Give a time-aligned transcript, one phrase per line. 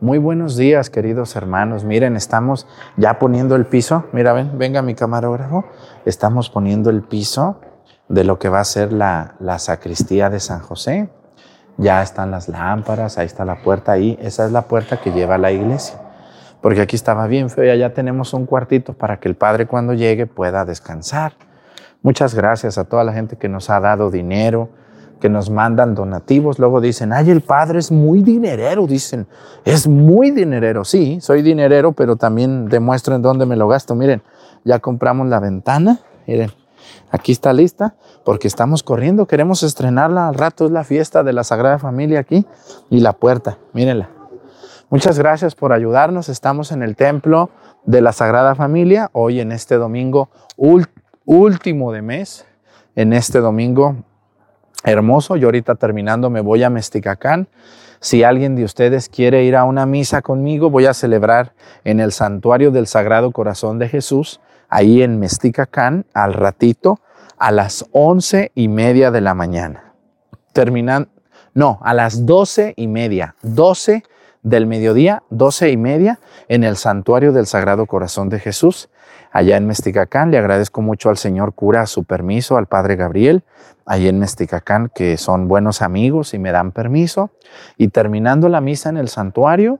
[0.00, 1.82] Muy buenos días, queridos hermanos.
[1.82, 4.04] Miren, estamos ya poniendo el piso.
[4.12, 5.64] Mira, ven, venga mi camarógrafo.
[6.04, 7.60] Estamos poniendo el piso
[8.08, 11.10] de lo que va a ser la, la sacristía de San José.
[11.78, 14.16] Ya están las lámparas, ahí está la puerta, ahí.
[14.22, 15.98] Esa es la puerta que lleva a la iglesia.
[16.60, 19.94] Porque aquí estaba bien feo y allá tenemos un cuartito para que el Padre cuando
[19.94, 21.32] llegue pueda descansar.
[22.02, 24.70] Muchas gracias a toda la gente que nos ha dado dinero,
[25.20, 26.58] que nos mandan donativos.
[26.58, 28.86] Luego dicen, ay, el Padre es muy dinerero.
[28.86, 29.26] Dicen,
[29.64, 30.84] es muy dinerero.
[30.84, 33.94] Sí, soy dinerero, pero también demuestro en dónde me lo gasto.
[33.94, 34.22] Miren,
[34.64, 36.00] ya compramos la ventana.
[36.26, 36.50] Miren,
[37.10, 37.94] Aquí está lista
[38.24, 42.46] porque estamos corriendo, queremos estrenarla al rato, es la fiesta de la Sagrada Familia aquí
[42.90, 44.10] y la puerta, mírenla.
[44.90, 47.50] Muchas gracias por ayudarnos, estamos en el templo
[47.84, 50.28] de la Sagrada Familia, hoy en este domingo
[51.24, 52.46] último de mes,
[52.94, 53.96] en este domingo
[54.90, 57.48] hermoso, yo ahorita terminando me voy a Mesticacán.
[58.00, 61.52] Si alguien de ustedes quiere ir a una misa conmigo, voy a celebrar
[61.84, 67.00] en el santuario del Sagrado Corazón de Jesús ahí en Mesticacán al ratito
[67.38, 69.94] a las once y media de la mañana.
[70.52, 71.08] Terminan,
[71.54, 74.02] no, a las doce y media, doce
[74.42, 78.88] del mediodía, doce y media, en el santuario del Sagrado Corazón de Jesús,
[79.30, 80.30] allá en Mesticacán.
[80.30, 83.44] Le agradezco mucho al señor cura su permiso, al padre Gabriel,
[83.86, 87.30] ahí en Mesticacán, que son buenos amigos y me dan permiso.
[87.76, 89.78] Y terminando la misa en el santuario,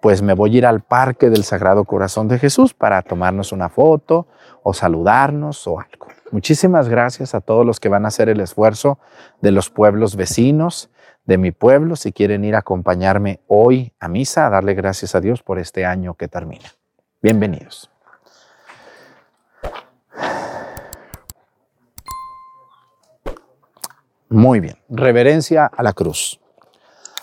[0.00, 3.68] pues me voy a ir al Parque del Sagrado Corazón de Jesús para tomarnos una
[3.68, 4.26] foto
[4.62, 6.08] o saludarnos o algo.
[6.30, 8.98] Muchísimas gracias a todos los que van a hacer el esfuerzo
[9.40, 10.90] de los pueblos vecinos
[11.24, 15.20] de mi pueblo, si quieren ir a acompañarme hoy a misa, a darle gracias a
[15.20, 16.68] Dios por este año que termina.
[17.20, 17.90] Bienvenidos.
[24.32, 26.40] Muy bien, reverencia a la cruz.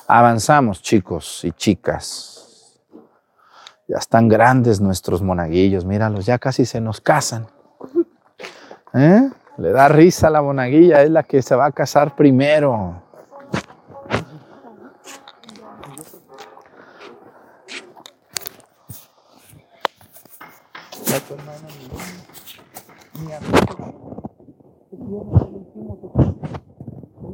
[0.08, 2.82] Avanzamos, chicos y chicas.
[3.88, 7.48] Ya están grandes nuestros monaguillos, míralos, ya casi se nos casan.
[8.94, 9.30] ¿Eh?
[9.58, 13.02] Le da risa a la monaguilla, es la que se va a casar primero.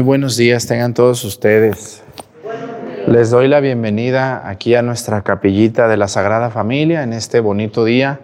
[0.00, 2.04] buenos días tengan todos ustedes.
[3.08, 7.84] Les doy la bienvenida aquí a nuestra capillita de la Sagrada Familia en este bonito
[7.84, 8.20] día,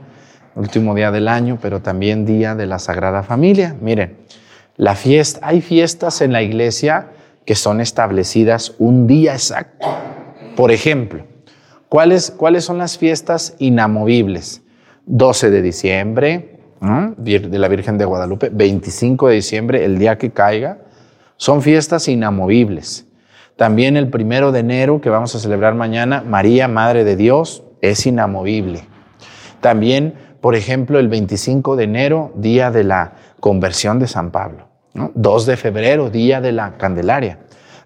[0.54, 3.74] último día del año, pero también día de la Sagrada Familia.
[3.80, 4.18] Miren,
[4.76, 7.08] la fiesta, hay fiestas en la iglesia
[7.44, 9.88] que son establecidas un día exacto.
[10.54, 11.26] Por ejemplo,
[11.88, 14.62] ¿cuáles, cuáles son las fiestas inamovibles?
[15.06, 16.60] 12 de diciembre,
[17.16, 20.82] de la Virgen de Guadalupe, 25 de diciembre, el día que caiga,
[21.38, 23.06] Son fiestas inamovibles.
[23.56, 28.06] También el primero de enero, que vamos a celebrar mañana, María, Madre de Dios, es
[28.06, 28.82] inamovible.
[29.60, 34.68] También, por ejemplo, el 25 de enero, día de la conversión de San Pablo.
[34.94, 37.38] 2 de febrero, día de la Candelaria.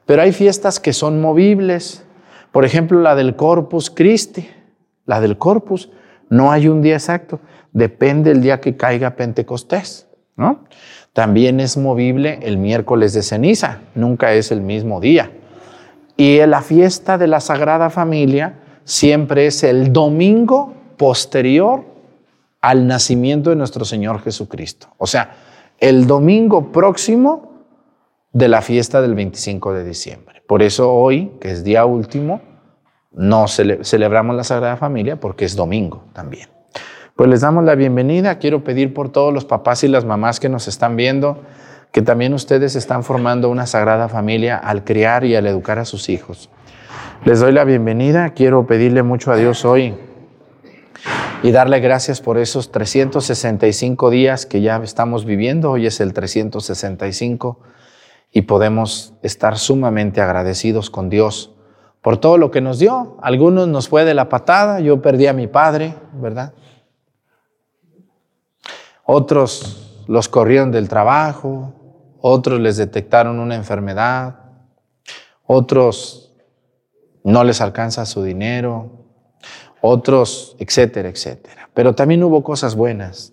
[0.06, 2.04] Pero hay fiestas que son movibles.
[2.52, 4.48] Por ejemplo, la del Corpus Christi.
[5.04, 5.90] La del Corpus.
[6.30, 7.40] No hay un día exacto.
[7.72, 10.08] Depende el día que caiga Pentecostés.
[10.36, 10.64] ¿no?
[11.12, 13.80] También es movible el miércoles de ceniza.
[13.94, 15.30] Nunca es el mismo día.
[16.16, 21.84] Y la fiesta de la Sagrada Familia siempre es el domingo posterior
[22.60, 24.88] al nacimiento de nuestro Señor Jesucristo.
[24.98, 25.34] O sea,
[25.78, 27.66] el domingo próximo
[28.32, 30.42] de la fiesta del 25 de diciembre.
[30.46, 32.40] Por eso hoy, que es día último,
[33.10, 36.48] no celebramos la Sagrada Familia porque es domingo también.
[37.16, 38.38] Pues les damos la bienvenida.
[38.38, 41.42] Quiero pedir por todos los papás y las mamás que nos están viendo
[41.92, 46.08] que también ustedes están formando una sagrada familia al criar y al educar a sus
[46.08, 46.48] hijos.
[47.24, 48.30] Les doy la bienvenida.
[48.30, 49.94] Quiero pedirle mucho a Dios hoy
[51.42, 55.70] y darle gracias por esos 365 días que ya estamos viviendo.
[55.70, 57.60] Hoy es el 365
[58.32, 61.52] y podemos estar sumamente agradecidos con Dios
[62.00, 63.18] por todo lo que nos dio.
[63.20, 66.54] Algunos nos fue de la patada, yo perdí a mi padre, ¿verdad?
[69.04, 71.74] Otros los corrieron del trabajo,
[72.20, 74.36] otros les detectaron una enfermedad,
[75.44, 76.34] otros
[77.24, 79.02] no les alcanza su dinero,
[79.80, 81.68] otros, etcétera, etcétera.
[81.74, 83.32] Pero también hubo cosas buenas.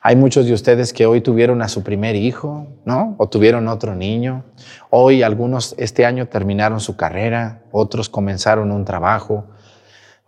[0.00, 3.16] Hay muchos de ustedes que hoy tuvieron a su primer hijo, ¿no?
[3.18, 4.44] O tuvieron otro niño.
[4.90, 9.46] Hoy algunos este año terminaron su carrera, otros comenzaron un trabajo.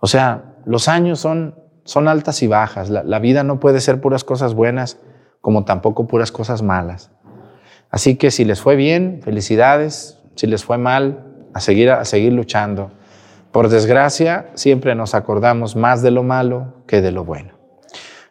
[0.01, 1.55] O sea, los años son,
[1.87, 2.91] son altas y bajas.
[2.91, 4.99] La, vida no puede ser puras cosas buenas
[5.41, 7.11] como tampoco puras cosas malas.
[7.91, 10.19] Así que si les fue bien, felicidades.
[10.35, 11.25] Si les fue mal,
[11.55, 12.91] a seguir, a seguir luchando.
[13.53, 17.55] Por desgracia, siempre nos acordamos más de lo malo que de lo bueno.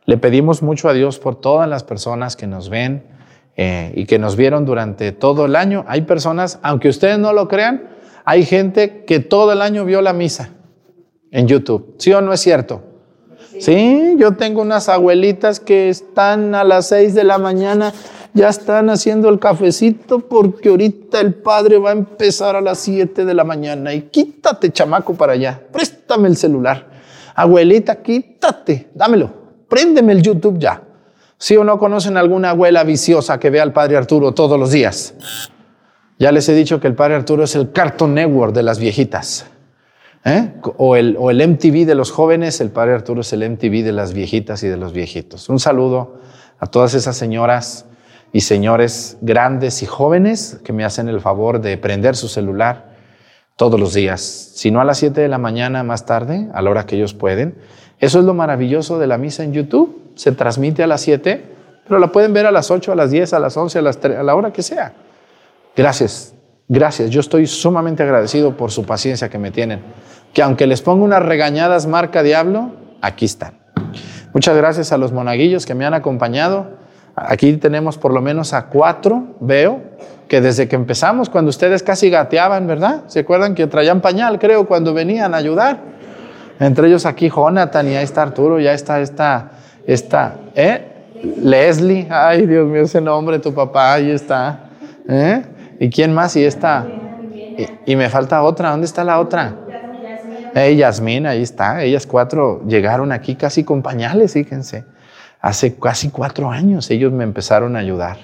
[0.05, 3.07] Le pedimos mucho a Dios por todas las personas que nos ven
[3.55, 5.85] eh, y que nos vieron durante todo el año.
[5.87, 7.89] Hay personas, aunque ustedes no lo crean,
[8.25, 10.49] hay gente que todo el año vio la misa
[11.31, 11.95] en YouTube.
[11.97, 12.94] ¿Sí o no es cierto?
[13.59, 17.93] Sí, yo tengo unas abuelitas que están a las seis de la mañana
[18.35, 23.23] ya están haciendo el cafecito porque ahorita el padre va a empezar a las 7
[23.23, 26.85] de la mañana y quítate chamaco para allá, préstame el celular.
[27.33, 29.31] Abuelita, quítate, dámelo,
[29.69, 30.83] préndeme el YouTube ya.
[31.37, 35.13] ¿Sí o no conocen alguna abuela viciosa que vea al padre Arturo todos los días?
[36.19, 39.45] Ya les he dicho que el padre Arturo es el Cartoon Network de las viejitas.
[40.25, 40.51] ¿Eh?
[40.77, 44.63] O, el, MTV de los jóvenes, el padre Arturo es el MTV de las viejitas
[44.63, 45.47] y de los viejitos.
[45.47, 46.19] Un saludo
[46.59, 47.85] a todas esas señoras
[48.33, 52.95] y señores grandes y jóvenes que me hacen el favor de prender su celular
[53.55, 56.69] todos los días, si no a las 7 de la mañana más tarde, a la
[56.69, 57.55] hora que ellos pueden.
[57.99, 60.11] Eso es lo maravilloso de la misa en YouTube.
[60.15, 61.45] Se transmite a las 7,
[61.87, 64.03] pero la pueden ver a las 8, a las 10, a las 11, a, las
[64.03, 64.93] a la hora que sea.
[65.73, 66.33] Gracias,
[66.67, 67.09] gracias.
[67.09, 69.79] Yo estoy sumamente agradecido por su paciencia que me tienen.
[70.35, 73.53] Que aunque les ponga unas regañadas marca diablo, aquí están.
[74.33, 76.71] Muchas gracias a los monaguillos que me han acompañado.
[77.15, 79.81] Aquí tenemos por lo menos a cuatro, veo,
[80.27, 83.03] que desde que empezamos, cuando ustedes casi gateaban, ¿verdad?
[83.07, 85.79] ¿Se acuerdan que traían pañal, creo, cuando venían a ayudar?
[86.59, 89.51] Entre ellos aquí Jonathan y ahí está Arturo, ya está esta,
[89.87, 90.81] esta, ¿eh?
[91.41, 94.65] Leslie, ay Dios mío, ese nombre, tu papá, ahí está.
[95.07, 95.43] ¿eh?
[95.79, 96.35] ¿Y quién más?
[96.35, 96.85] Y está.
[97.85, 99.55] Y, me falta otra, ¿dónde está la otra?
[100.55, 101.83] Eh, Yasmín, ahí está.
[101.83, 104.85] Ellas cuatro llegaron aquí casi con pañales, fíjense
[105.45, 108.17] hace casi cuatro años ellos me empezaron a ayudar.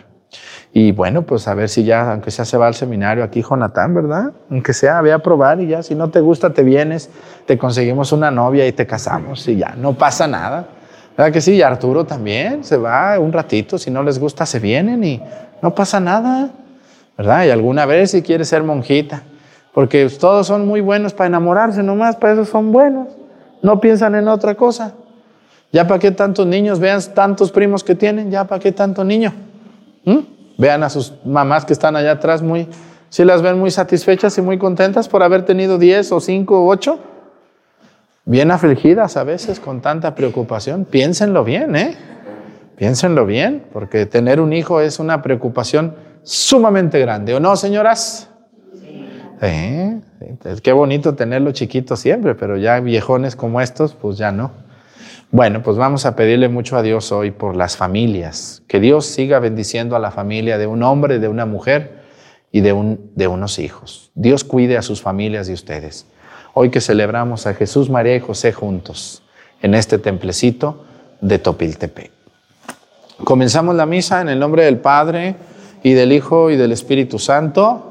[0.73, 3.93] Y bueno, pues a ver si ya, aunque sea se va al seminario aquí, Jonathan,
[3.93, 4.31] ¿verdad?
[4.49, 7.11] Aunque sea, ve a probar y ya, si no te gusta, te vienes,
[7.45, 10.65] te conseguimos una novia y te casamos y ya, no pasa nada.
[11.15, 11.53] ¿Verdad que sí?
[11.53, 15.21] Y Arturo también se va un ratito, si no les gusta, se vienen y
[15.61, 16.49] no pasa nada,
[17.15, 17.45] ¿verdad?
[17.45, 19.21] Y alguna vez si quiere ser monjita,
[19.73, 23.07] porque todos son muy buenos para enamorarse nomás, para eso son buenos,
[23.61, 24.93] no piensan en otra cosa.
[25.71, 26.79] ¿Ya para qué tantos niños?
[26.79, 29.33] Vean tantos primos que tienen, ¿ya para qué tanto niño?
[30.03, 30.19] ¿Mm?
[30.57, 32.67] Vean a sus mamás que están allá atrás muy,
[33.09, 36.67] si las ven muy satisfechas y muy contentas por haber tenido 10 o 5 o
[36.67, 36.99] 8.
[38.25, 40.85] Bien afligidas a veces con tanta preocupación.
[40.85, 41.97] Piénsenlo bien, ¿eh?
[42.77, 48.30] Piénsenlo bien, porque tener un hijo es una preocupación sumamente grande, ¿o no, señoras?
[49.41, 50.01] Sí.
[50.61, 54.51] Qué bonito tenerlo chiquito siempre, pero ya viejones como estos, pues ya no.
[55.31, 59.39] Bueno, pues vamos a pedirle mucho a Dios hoy por las familias, que Dios siga
[59.39, 62.01] bendiciendo a la familia de un hombre, de una mujer,
[62.51, 64.11] y de, de unos hijos.
[64.13, 66.05] Dios cuide a sus familias y ustedes.
[66.53, 69.23] Hoy que celebramos a Jesús, María y José juntos
[69.61, 70.83] en este templecito
[71.21, 72.11] de Topiltepec.
[73.23, 75.35] Comenzamos la misa en el nombre del Padre
[75.83, 77.90] y del Hijo y del Espíritu Santo.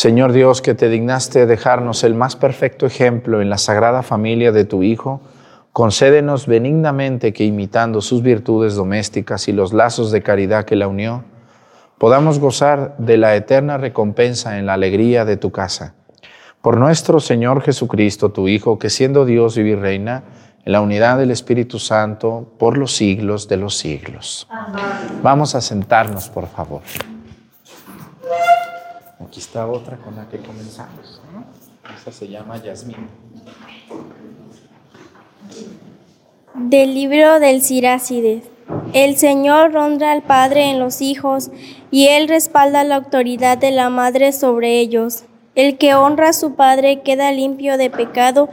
[0.00, 4.64] Señor Dios, que te dignaste dejarnos el más perfecto ejemplo en la sagrada familia de
[4.64, 5.20] tu Hijo,
[5.74, 11.24] concédenos benignamente que imitando sus virtudes domésticas y los lazos de caridad que la unió,
[11.98, 15.92] podamos gozar de la eterna recompensa en la alegría de tu casa.
[16.62, 20.22] Por nuestro Señor Jesucristo, tu Hijo, que siendo Dios y reina
[20.64, 24.48] en la unidad del Espíritu Santo por los siglos de los siglos.
[25.22, 26.80] Vamos a sentarnos, por favor.
[29.30, 31.20] Aquí está otra con la que comenzamos.
[31.96, 33.06] Esta se llama Yasmín.
[36.54, 38.42] Del libro del Sirácides.
[38.92, 41.52] El Señor honra al Padre en los hijos
[41.92, 45.22] y Él respalda la autoridad de la Madre sobre ellos.
[45.54, 48.48] El que honra a su Padre queda limpio de pecado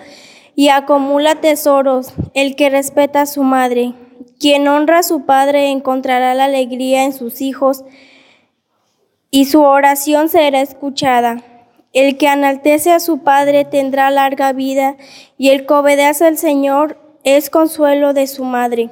[0.55, 2.13] y acumula tesoros.
[2.35, 3.95] El que respeta a su Madre.
[4.39, 7.83] Quien honra a su Padre encontrará la alegría en sus hijos
[9.31, 11.43] y su oración será escuchada.
[11.93, 14.97] El que enaltece a su Padre tendrá larga vida,
[15.37, 18.89] y el que obedece al Señor es consuelo de su madre.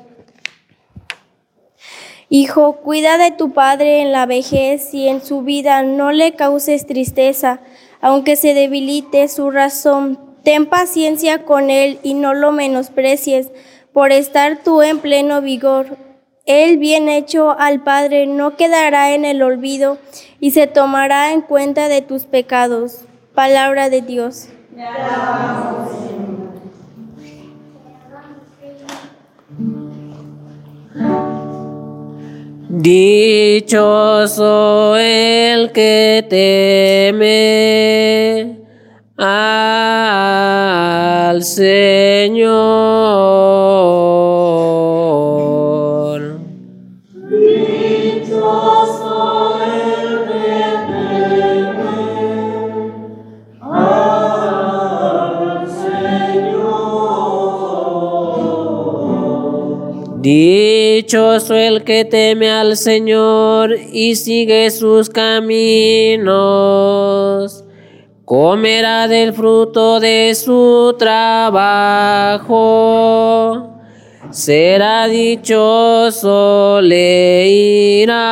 [2.29, 6.87] Hijo, cuida de tu Padre en la vejez y en su vida no le causes
[6.87, 7.59] tristeza,
[8.01, 10.19] aunque se debilite su razón.
[10.43, 13.51] Ten paciencia con él y no lo menosprecies,
[13.93, 15.97] por estar tú en pleno vigor.
[16.45, 19.97] El bien hecho al Padre no quedará en el olvido
[20.39, 22.99] y se tomará en cuenta de tus pecados.
[23.33, 24.49] Palabra de Dios.
[32.69, 34.17] Dichoso
[34.97, 37.25] el que teme
[39.17, 39.83] al
[41.43, 42.85] Señor.
[60.25, 66.25] Dichoso el que teme al Señor y sigue sus caminos.
[68.25, 72.49] Comerá del fruto de su trabajo.
[74.31, 78.25] Será dichoso, le irá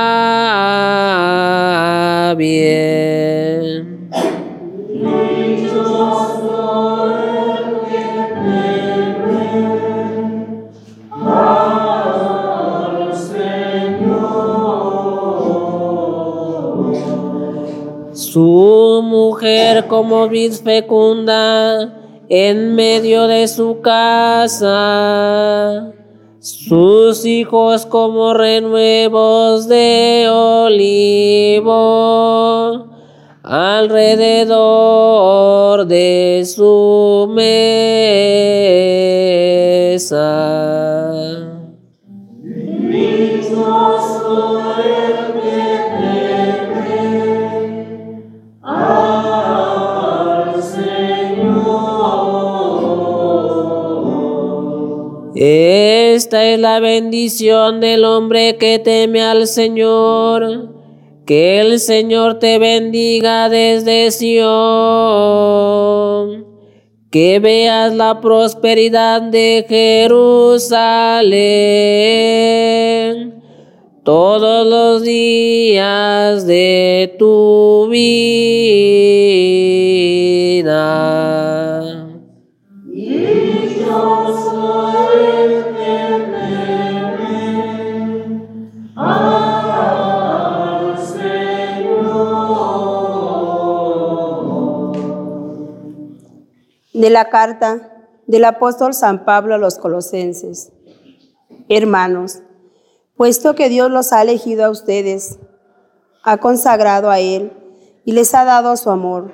[2.36, 3.73] bien.
[18.34, 21.94] Su mujer como vid fecunda
[22.28, 24.74] en medio de su casa.
[26.40, 31.78] Sus hijos como renuevos de olivo
[33.44, 34.66] alrededor
[35.86, 37.84] de su mesa.
[56.34, 60.74] Esta es la bendición del hombre que teme al Señor.
[61.28, 64.42] Que el Señor te bendiga desde Sion.
[67.12, 70.74] Que veas la prosperidad de Jerusalén
[74.04, 78.44] todos los días de tu vida.
[97.04, 100.72] De la carta del apóstol San Pablo a los colosenses.
[101.68, 102.44] Hermanos,
[103.18, 105.38] puesto que Dios los ha elegido a ustedes,
[106.24, 107.52] ha consagrado a Él
[108.06, 109.34] y les ha dado su amor,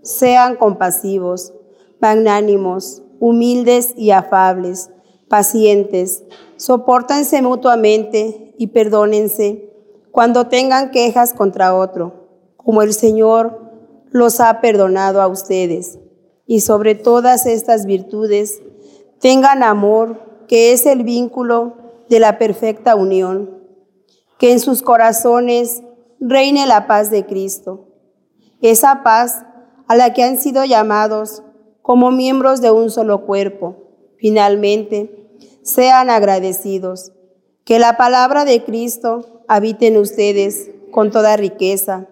[0.00, 1.52] sean compasivos,
[2.00, 4.88] magnánimos, humildes y afables,
[5.28, 6.24] pacientes,
[6.56, 9.70] soportense mutuamente y perdónense
[10.12, 13.60] cuando tengan quejas contra otro, como el Señor
[14.12, 15.98] los ha perdonado a ustedes
[16.46, 18.60] y sobre todas estas virtudes
[19.20, 21.74] tengan amor, que es el vínculo
[22.08, 23.62] de la perfecta unión.
[24.38, 25.82] Que en sus corazones
[26.20, 27.86] reine la paz de Cristo,
[28.60, 29.44] esa paz
[29.86, 31.42] a la que han sido llamados
[31.82, 33.76] como miembros de un solo cuerpo.
[34.16, 35.28] Finalmente,
[35.62, 37.12] sean agradecidos.
[37.64, 42.08] Que la palabra de Cristo habite en ustedes con toda riqueza.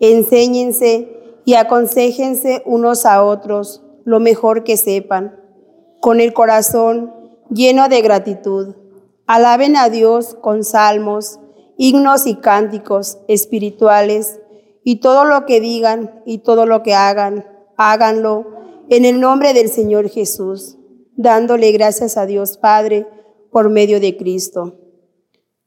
[0.00, 5.40] Enséñense y aconsejense unos a otros lo mejor que sepan,
[6.00, 7.12] con el corazón
[7.50, 8.74] lleno de gratitud.
[9.26, 11.40] Alaben a Dios con salmos,
[11.76, 14.40] himnos y cánticos espirituales,
[14.82, 17.46] y todo lo que digan y todo lo que hagan,
[17.78, 18.46] háganlo
[18.90, 20.76] en el nombre del Señor Jesús,
[21.16, 23.06] dándole gracias a Dios Padre
[23.50, 24.78] por medio de Cristo.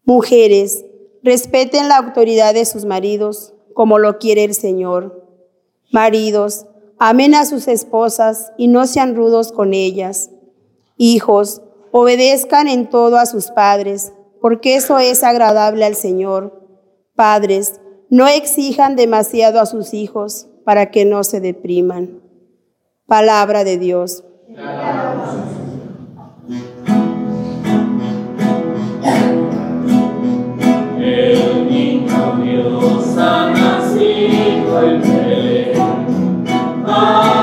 [0.04, 0.86] Mujeres,
[1.24, 5.27] respeten la autoridad de sus maridos como lo quiere el Señor.
[5.92, 6.66] Maridos,
[7.00, 10.30] amen a sus esposas y no sean rudos con ellas.
[10.98, 16.62] Hijos, obedezcan en todo a sus padres, porque eso es agradable al Señor.
[17.16, 22.22] Padres, no exijan demasiado a sus hijos para que no se depriman.
[23.06, 24.24] Palabra de Dios.
[31.00, 33.18] El niño Dios
[37.00, 37.37] 아.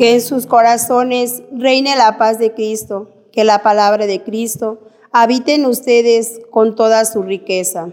[0.00, 4.78] Que en sus corazones reine la paz de Cristo, que la palabra de Cristo
[5.12, 7.90] habite en ustedes con toda su riqueza.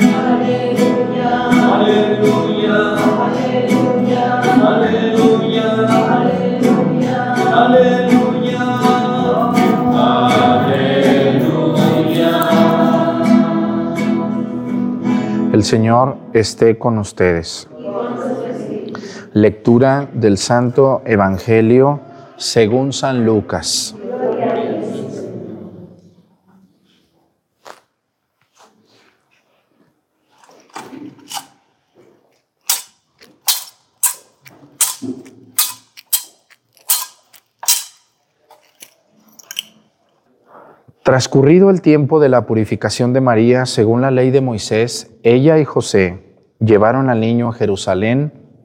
[0.00, 2.94] Aleluya, aleluya,
[3.26, 5.66] aleluya, aleluya,
[6.08, 8.16] aleluya, aleluya.
[15.52, 17.68] El Señor esté con ustedes.
[19.36, 22.00] Lectura del Santo Evangelio
[22.38, 23.94] según San Lucas.
[41.02, 45.66] Transcurrido el tiempo de la purificación de María, según la ley de Moisés, ella y
[45.66, 48.45] José llevaron al niño a Jerusalén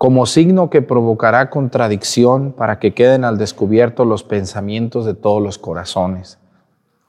[0.00, 5.58] como signo que provocará contradicción para que queden al descubierto los pensamientos de todos los
[5.58, 6.38] corazones.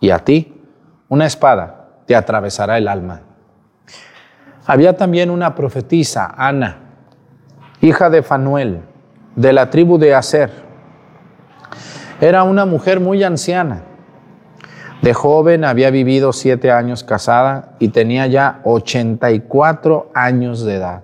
[0.01, 0.61] Y a ti,
[1.07, 3.21] una espada te atravesará el alma.
[4.65, 6.79] Había también una profetisa, Ana,
[7.79, 8.81] hija de Fanuel,
[9.37, 10.51] de la tribu de Aser.
[12.19, 13.83] Era una mujer muy anciana.
[15.01, 21.03] De joven había vivido siete años casada y tenía ya 84 años de edad.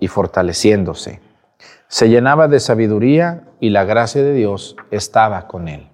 [0.00, 1.20] y fortaleciéndose.
[1.88, 5.88] Se llenaba de sabiduría y la gracia de Dios estaba con él.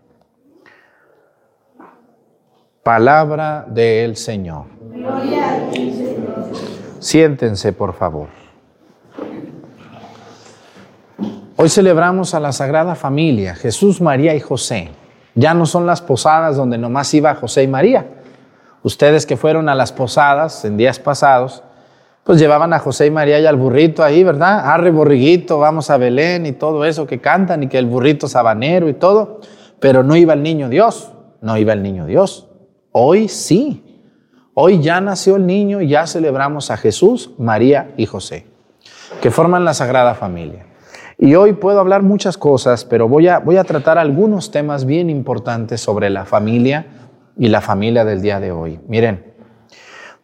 [2.82, 4.64] Palabra del Señor.
[6.98, 8.28] Siéntense, por favor.
[11.56, 14.90] Hoy celebramos a la Sagrada Familia, Jesús, María y José.
[15.34, 18.06] Ya no son las posadas donde nomás iba José y María.
[18.82, 21.62] Ustedes que fueron a las posadas en días pasados,
[22.24, 24.60] pues llevaban a José y María y al burrito ahí, ¿verdad?
[24.70, 28.88] Arre borriguito, vamos a Belén y todo eso que cantan y que el burrito sabanero
[28.88, 29.40] y todo,
[29.80, 32.48] pero no iba el niño Dios, no iba el niño Dios.
[32.92, 34.04] Hoy sí,
[34.54, 38.46] hoy ya nació el niño y ya celebramos a Jesús, María y José,
[39.20, 40.66] que forman la Sagrada Familia.
[41.18, 45.10] Y hoy puedo hablar muchas cosas, pero voy a, voy a tratar algunos temas bien
[45.10, 46.86] importantes sobre la familia
[47.36, 48.80] y la familia del día de hoy.
[48.88, 49.31] Miren,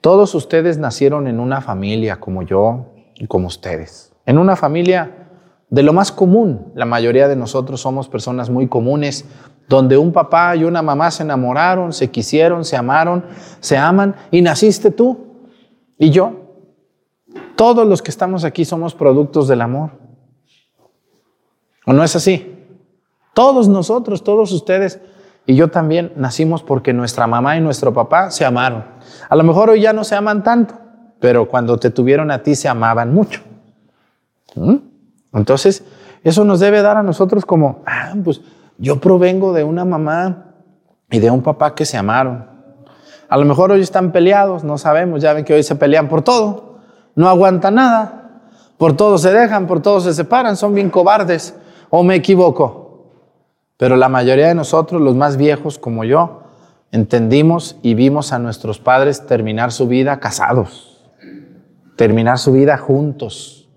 [0.01, 4.13] todos ustedes nacieron en una familia como yo y como ustedes.
[4.27, 5.29] En una familia
[5.71, 6.73] de lo más común.
[6.75, 9.25] La mayoría de nosotros somos personas muy comunes,
[9.69, 13.25] donde un papá y una mamá se enamoraron, se quisieron, se amaron,
[13.61, 15.27] se aman y naciste tú
[15.99, 16.33] y yo.
[17.57, 19.91] Todos los que estamos aquí somos productos del amor.
[21.85, 22.55] ¿O no es así?
[23.35, 25.01] Todos nosotros, todos ustedes
[25.49, 28.85] y yo también nacimos porque nuestra mamá y nuestro papá se amaron.
[29.31, 30.75] A lo mejor hoy ya no se aman tanto,
[31.21, 33.41] pero cuando te tuvieron a ti se amaban mucho.
[34.55, 34.77] ¿Mm?
[35.33, 35.85] Entonces,
[36.23, 38.43] eso nos debe dar a nosotros como, ah, pues
[38.77, 40.53] yo provengo de una mamá
[41.11, 42.45] y de un papá que se amaron.
[43.31, 46.21] A lo mejor hoy están peleados, no sabemos, ya ven que hoy se pelean por
[46.21, 46.81] todo,
[47.15, 48.43] no aguantan nada,
[48.77, 51.55] por todo se dejan, por todo se separan, son bien cobardes,
[51.89, 52.88] o me equivoco.
[53.79, 56.43] Pero la mayoría de nosotros, los más viejos como yo,
[56.91, 61.09] entendimos y vimos a nuestros padres terminar su vida casados,
[61.97, 63.69] terminar su vida juntos,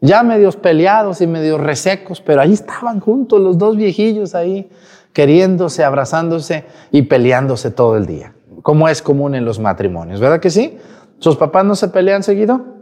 [0.00, 4.70] ya medios peleados y medios resecos, pero ahí estaban juntos los dos viejillos ahí,
[5.14, 10.50] queriéndose, abrazándose y peleándose todo el día, como es común en los matrimonios, ¿verdad que
[10.50, 10.78] sí?
[11.18, 12.79] ¿Sus papás no se pelean seguido?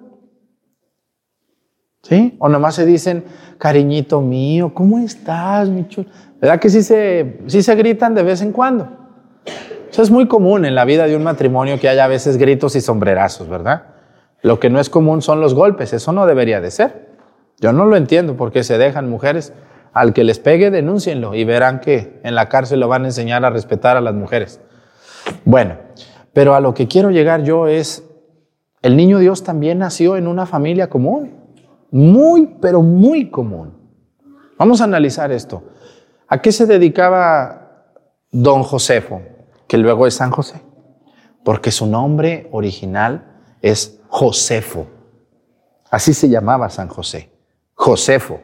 [2.03, 2.37] ¿Sí?
[2.39, 3.25] O nomás se dicen,
[3.59, 6.09] cariñito mío, ¿cómo estás, mi chulo?
[6.41, 8.89] ¿Verdad que sí se, sí se gritan de vez en cuando?
[9.91, 12.77] Eso es muy común en la vida de un matrimonio que haya a veces gritos
[12.77, 13.87] y sombrerazos, ¿verdad?
[14.43, 17.09] Lo que no es común son los golpes, eso no debería de ser.
[17.61, 19.53] Yo no lo entiendo porque se dejan mujeres.
[19.93, 23.45] Al que les pegue, denúncienlo y verán que en la cárcel lo van a enseñar
[23.45, 24.61] a respetar a las mujeres.
[25.45, 25.77] Bueno,
[26.33, 28.05] pero a lo que quiero llegar yo es,
[28.83, 31.38] el niño Dios también nació en una familia común,
[31.91, 33.73] muy, pero muy común.
[34.59, 35.63] Vamos a analizar esto.
[36.27, 37.95] ¿A qué se dedicaba
[38.31, 39.23] don Josefo,
[39.67, 40.61] que luego es San José?
[41.45, 44.87] Porque su nombre original es Josefo.
[45.91, 47.31] Así se llamaba San José,
[47.75, 48.41] Josefo.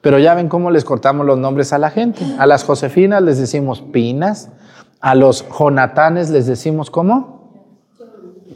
[0.00, 2.24] Pero ya ven cómo les cortamos los nombres a la gente.
[2.38, 4.50] A las Josefinas les decimos Pinas,
[5.00, 7.41] a los Jonatanes les decimos ¿cómo?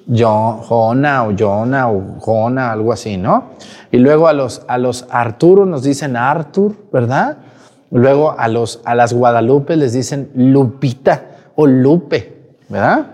[0.08, 3.50] Jona o Jona o Jona, algo así, ¿no?
[3.90, 7.38] Y luego a los, a los Arturo nos dicen Artur, ¿verdad?
[7.90, 13.06] Luego a, los, a las Guadalupe les dicen Lupita o Lupe, ¿verdad?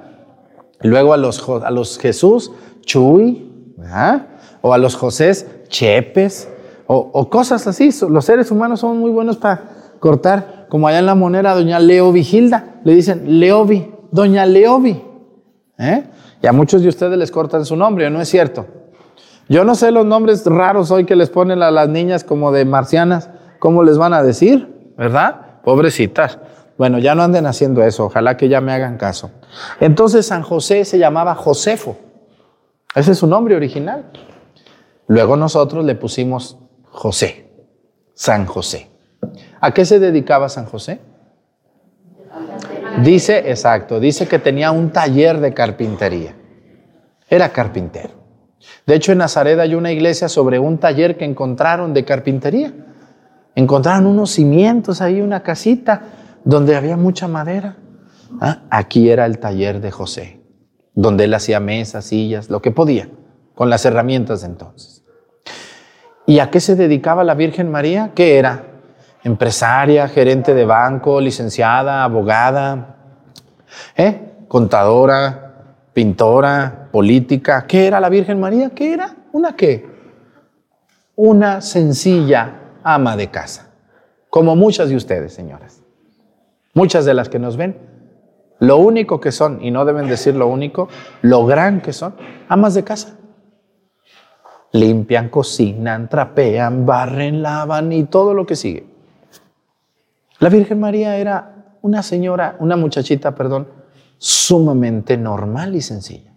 [0.81, 2.53] Luego a los, a los Jesús,
[2.83, 4.27] Chuy, ¿verdad?
[4.61, 6.49] O a los Josés, Chepes,
[6.87, 7.91] o, o, cosas así.
[8.09, 9.63] Los seres humanos son muy buenos para
[9.99, 15.12] cortar, como allá en la moneda, doña Leo Vigilda, le dicen Leovi, doña Leovi.
[15.79, 16.05] ¿Eh?
[16.43, 18.67] Y a muchos de ustedes les cortan su nombre, ¿no es cierto?
[19.49, 22.65] Yo no sé los nombres raros hoy que les ponen a las niñas como de
[22.65, 24.93] marcianas, ¿cómo les van a decir?
[24.97, 25.61] ¿Verdad?
[25.65, 26.39] Pobrecitas.
[26.79, 29.31] Bueno, ya no anden haciendo eso, ojalá que ya me hagan caso.
[29.81, 31.97] Entonces San José se llamaba Josefo.
[32.95, 34.11] Ese es su nombre original.
[35.07, 36.59] Luego nosotros le pusimos
[36.91, 37.51] José,
[38.15, 38.89] San José.
[39.61, 41.01] ¿A qué se dedicaba San José?
[43.01, 46.35] Dice, exacto, dice que tenía un taller de carpintería.
[47.29, 48.11] Era carpintero.
[48.87, 52.73] De hecho, en Nazaret hay una iglesia sobre un taller que encontraron de carpintería.
[53.55, 56.03] Encontraron unos cimientos ahí, una casita
[56.45, 57.77] donde había mucha madera.
[58.41, 58.63] ¿Ah?
[58.71, 60.41] Aquí era el taller de José,
[60.95, 63.09] donde él hacía mesas, sillas, lo que podía,
[63.55, 65.05] con las herramientas de entonces.
[66.27, 68.13] ¿Y a qué se dedicaba la Virgen María?
[68.15, 68.72] ¿Qué era?
[69.25, 72.97] Empresaria, gerente de banco, licenciada, abogada,
[73.97, 74.45] ¿eh?
[74.49, 77.67] contadora, pintora, política.
[77.67, 78.71] ¿Qué era la Virgen María?
[78.71, 79.15] ¿Qué era?
[79.33, 79.87] ¿Una qué?
[81.15, 83.71] Una sencilla ama de casa,
[84.29, 85.83] como muchas de ustedes, señoras.
[86.75, 87.77] Muchas de las que nos ven,
[88.59, 90.89] lo único que son, y no deben decir lo único,
[91.21, 92.15] lo gran que son,
[92.49, 93.19] amas de casa.
[94.73, 98.92] Limpian, cocinan, trapean, barren, lavan y todo lo que sigue.
[100.43, 103.69] La Virgen María era una señora, una muchachita, perdón,
[104.19, 106.33] sumamente normal y sencilla.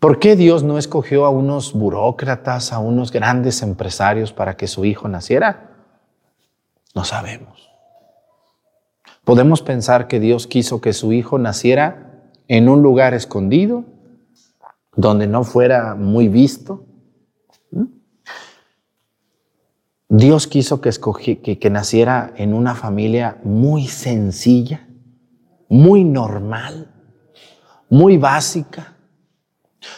[0.00, 4.84] ¿Por qué Dios no escogió a unos burócratas, a unos grandes empresarios para que su
[4.84, 5.76] hijo naciera?
[6.92, 7.70] No sabemos.
[9.22, 13.84] Podemos pensar que Dios quiso que su hijo naciera en un lugar escondido,
[14.96, 16.84] donde no fuera muy visto.
[20.14, 20.90] Dios quiso que,
[21.58, 24.86] que naciera en una familia muy sencilla,
[25.70, 26.92] muy normal,
[27.88, 28.94] muy básica,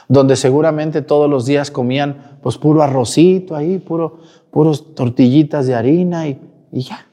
[0.07, 4.21] donde seguramente todos los días comían pues puro arrocito ahí, puro,
[4.53, 7.09] puros tortillitas de harina y, y ya.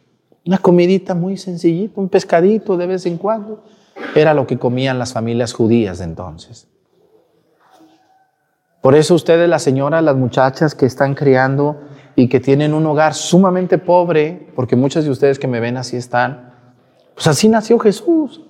[0.45, 3.63] Una comidita muy sencillita, un pescadito de vez en cuando.
[4.13, 6.67] Era lo que comían las familias judías de entonces.
[8.79, 11.79] Por eso ustedes, las señoras, las muchachas que están criando
[12.15, 15.97] y que tienen un hogar sumamente pobre, porque muchas de ustedes que me ven así
[15.97, 16.53] están,
[17.13, 18.41] pues así nació Jesús.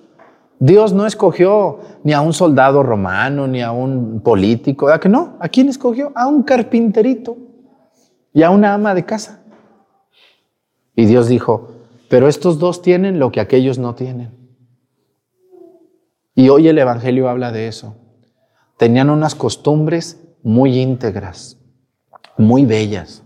[0.58, 5.36] Dios no escogió ni a un soldado romano, ni a un político, ¿a que no?
[5.40, 6.12] ¿A quién escogió?
[6.14, 7.36] A un carpinterito
[8.32, 9.42] y a una ama de casa.
[10.94, 11.70] Y Dios dijo,
[12.08, 14.42] pero estos dos tienen lo que aquellos no tienen.
[16.34, 17.96] Y hoy el Evangelio habla de eso.
[18.76, 21.58] Tenían unas costumbres muy íntegras,
[22.36, 23.22] muy bellas.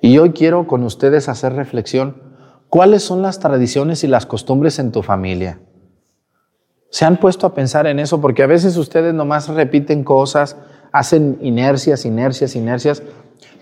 [0.00, 2.22] Y hoy quiero con ustedes hacer reflexión.
[2.68, 5.60] ¿Cuáles son las tradiciones y las costumbres en tu familia?
[6.90, 8.20] ¿Se han puesto a pensar en eso?
[8.20, 10.56] Porque a veces ustedes nomás repiten cosas,
[10.92, 13.02] hacen inercias, inercias, inercias,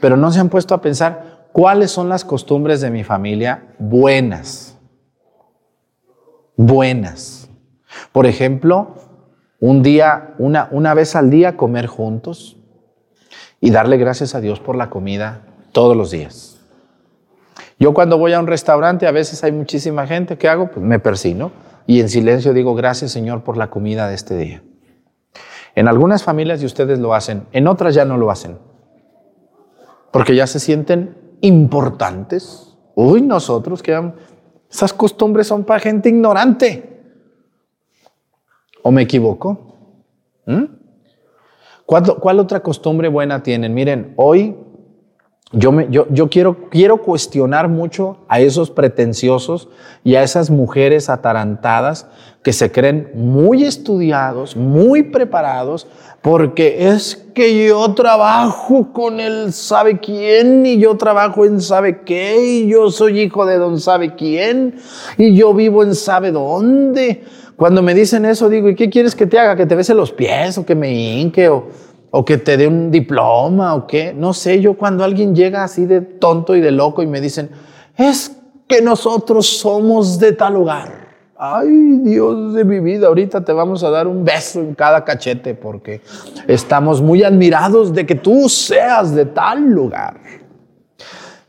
[0.00, 3.74] pero no se han puesto a pensar ¿Cuáles son las costumbres de mi familia?
[3.78, 4.78] Buenas.
[6.56, 7.50] Buenas.
[8.12, 8.94] Por ejemplo,
[9.58, 12.58] un día, una, una vez al día comer juntos
[13.60, 16.58] y darle gracias a Dios por la comida todos los días.
[17.78, 20.70] Yo cuando voy a un restaurante, a veces hay muchísima gente, ¿qué hago?
[20.70, 21.52] Pues me persino
[21.86, 24.62] y en silencio digo gracias Señor por la comida de este día.
[25.74, 28.58] En algunas familias y ustedes lo hacen, en otras ya no lo hacen,
[30.10, 32.76] porque ya se sienten importantes.
[32.96, 34.12] Uy, nosotros que
[34.68, 37.00] esas costumbres son para gente ignorante.
[38.82, 39.76] ¿O me equivoco?
[40.46, 40.64] ¿Mm?
[41.86, 43.72] ¿Cuál, ¿Cuál, otra costumbre buena tienen?
[43.72, 44.56] Miren, hoy
[45.52, 49.68] yo, me, yo, yo quiero, quiero cuestionar mucho a esos pretenciosos
[50.04, 52.06] y a esas mujeres atarantadas
[52.42, 55.86] que se creen muy estudiados, muy preparados,
[56.20, 62.44] porque es que yo trabajo con el sabe quién y yo trabajo en sabe qué
[62.44, 64.76] y yo soy hijo de don sabe quién
[65.16, 67.24] y yo vivo en sabe dónde.
[67.56, 69.56] Cuando me dicen eso digo, ¿y qué quieres que te haga?
[69.56, 71.68] ¿Que te bese los pies o que me hinque o,
[72.10, 74.14] o que te dé un diploma o qué?
[74.14, 77.50] No sé, yo cuando alguien llega así de tonto y de loco y me dicen,
[77.96, 81.08] es que nosotros somos de tal lugar.
[81.36, 85.54] Ay, Dios de mi vida, ahorita te vamos a dar un beso en cada cachete
[85.54, 86.00] porque
[86.48, 90.20] estamos muy admirados de que tú seas de tal lugar.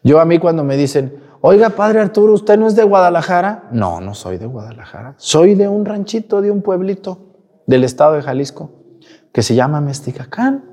[0.03, 3.69] Yo a mí cuando me dicen, oiga, padre Arturo, ¿usted no es de Guadalajara?
[3.71, 5.15] No, no soy de Guadalajara.
[5.17, 7.17] Soy de un ranchito, de un pueblito
[7.65, 8.78] del estado de Jalisco
[9.31, 10.63] que se llama Mesticacán.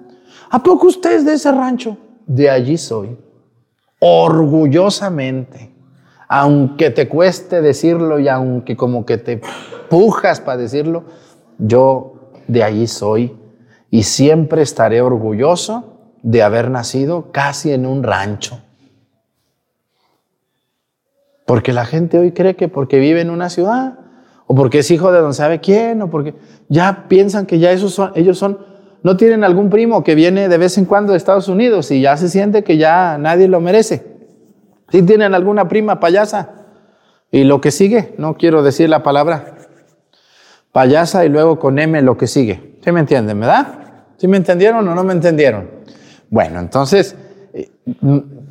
[0.50, 1.96] ¿A poco usted es de ese rancho?
[2.26, 3.16] De allí soy.
[4.00, 5.76] Orgullosamente
[6.28, 9.40] aunque te cueste decirlo y aunque como que te
[9.88, 11.04] pujas para decirlo,
[11.58, 13.36] yo de ahí soy
[13.90, 18.60] y siempre estaré orgulloso de haber nacido casi en un rancho.
[21.44, 24.00] Porque la gente hoy cree que porque vive en una ciudad,
[24.46, 26.34] o porque es hijo de don sabe quién, o porque
[26.68, 28.58] ya piensan que ya esos son, ellos son,
[29.02, 32.16] no tienen algún primo que viene de vez en cuando de Estados Unidos y ya
[32.16, 34.16] se siente que ya nadie lo merece.
[34.90, 36.66] Si tienen alguna prima payasa
[37.30, 39.56] y lo que sigue, no quiero decir la palabra
[40.70, 42.78] payasa y luego con M lo que sigue.
[42.84, 43.66] ¿Sí me entienden, verdad?
[44.16, 45.70] ¿Sí me entendieron o no me entendieron?
[46.30, 47.16] Bueno, entonces,
[47.52, 47.70] eh,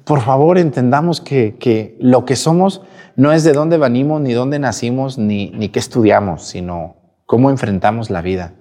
[0.06, 2.82] por favor entendamos que, que, lo que somos
[3.16, 8.10] no es de dónde venimos, ni dónde nacimos, ni, ni qué estudiamos, sino cómo enfrentamos
[8.10, 8.54] la vida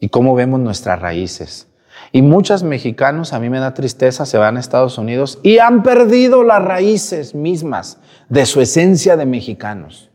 [0.00, 1.68] y cómo vemos nuestras raíces.
[2.12, 5.82] Y muchos mexicanos, a mí me da tristeza, se van a Estados Unidos y han
[5.82, 7.98] perdido las raíces mismas
[8.28, 10.10] de su esencia de mexicanos.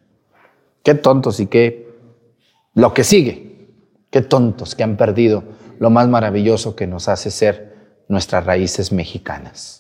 [0.84, 1.90] Qué tontos y qué
[2.74, 3.50] lo que sigue.
[4.10, 5.44] Qué tontos que han perdido
[5.80, 7.76] lo más maravilloso que nos hace ser
[8.08, 9.79] nuestras raíces mexicanas.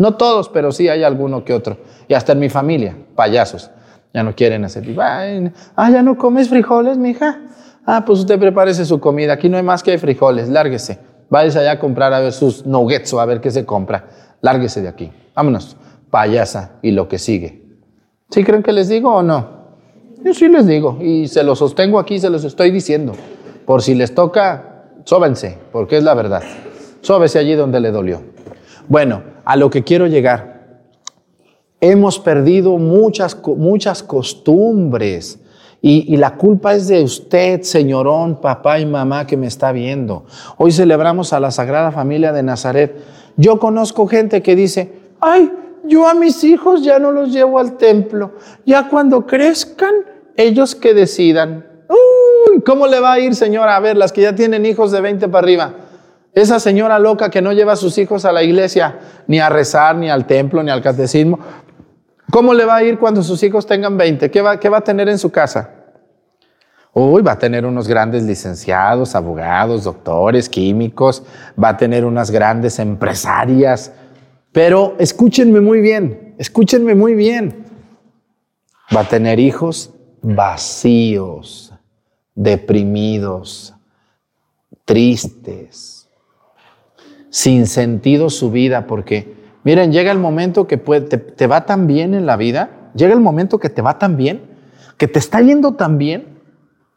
[0.00, 1.76] No todos, pero sí hay alguno que otro.
[2.08, 3.70] Y hasta en mi familia, payasos.
[4.14, 4.82] Ya no quieren hacer.
[4.98, 7.38] Ah, ya no comes frijoles, mija.
[7.84, 9.34] Ah, pues usted prepárese su comida.
[9.34, 10.48] Aquí no hay más que frijoles.
[10.48, 11.00] Lárguese.
[11.28, 14.08] Váyase allá a comprar a ver sus nuggets o a ver qué se compra.
[14.40, 15.12] Lárguese de aquí.
[15.36, 15.76] Vámonos.
[16.10, 17.62] Payasa y lo que sigue.
[18.30, 19.60] ¿Sí creen que les digo o no?
[20.24, 23.12] Yo sí les digo y se los sostengo aquí, se los estoy diciendo.
[23.66, 26.42] Por si les toca, sóbense, porque es la verdad.
[27.02, 28.22] Sóbese allí donde le dolió.
[28.88, 30.80] Bueno, a lo que quiero llegar.
[31.80, 35.38] Hemos perdido muchas, muchas costumbres
[35.80, 40.24] y, y la culpa es de usted, señorón, papá y mamá que me está viendo.
[40.58, 42.96] Hoy celebramos a la Sagrada Familia de Nazaret.
[43.36, 45.50] Yo conozco gente que dice, ay,
[45.84, 48.32] yo a mis hijos ya no los llevo al templo.
[48.66, 49.94] Ya cuando crezcan,
[50.36, 51.66] ellos que decidan.
[51.88, 53.76] Uy, ¿cómo le va a ir, señora?
[53.76, 55.74] A ver, las que ya tienen hijos de 20 para arriba.
[56.32, 59.96] Esa señora loca que no lleva a sus hijos a la iglesia, ni a rezar,
[59.96, 61.38] ni al templo, ni al catecismo.
[62.30, 64.30] ¿Cómo le va a ir cuando sus hijos tengan 20?
[64.30, 65.70] ¿Qué va, qué va a tener en su casa?
[66.92, 71.22] Uy, va a tener unos grandes licenciados, abogados, doctores, químicos,
[71.62, 73.92] va a tener unas grandes empresarias.
[74.52, 77.64] Pero escúchenme muy bien, escúchenme muy bien.
[78.94, 81.72] Va a tener hijos vacíos,
[82.34, 83.74] deprimidos,
[84.84, 85.99] tristes,
[87.30, 92.26] sin sentido su vida, porque miren, llega el momento que te va tan bien en
[92.26, 94.42] la vida, llega el momento que te va tan bien,
[94.96, 96.40] que te está yendo tan bien,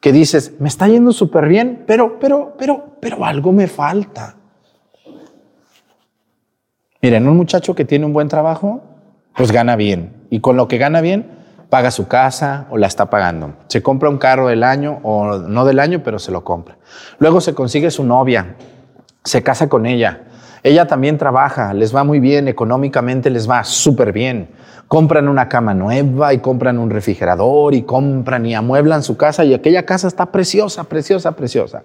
[0.02, 4.36] que dices, me está yendo súper bien, pero, pero, pero, pero algo me falta.
[7.02, 8.82] Miren, un muchacho que tiene un buen trabajo,
[9.36, 10.26] pues gana bien.
[10.30, 11.32] Y con lo que gana bien,
[11.70, 13.54] paga su casa o la está pagando.
[13.68, 16.78] Se compra un carro del año o no del año, pero se lo compra.
[17.20, 18.58] Luego se consigue su novia,
[19.24, 20.22] se casa con ella.
[20.64, 24.50] Ella también trabaja, les va muy bien, económicamente les va súper bien.
[24.88, 29.54] Compran una cama nueva y compran un refrigerador y compran y amueblan su casa y
[29.54, 31.84] aquella casa está preciosa, preciosa, preciosa.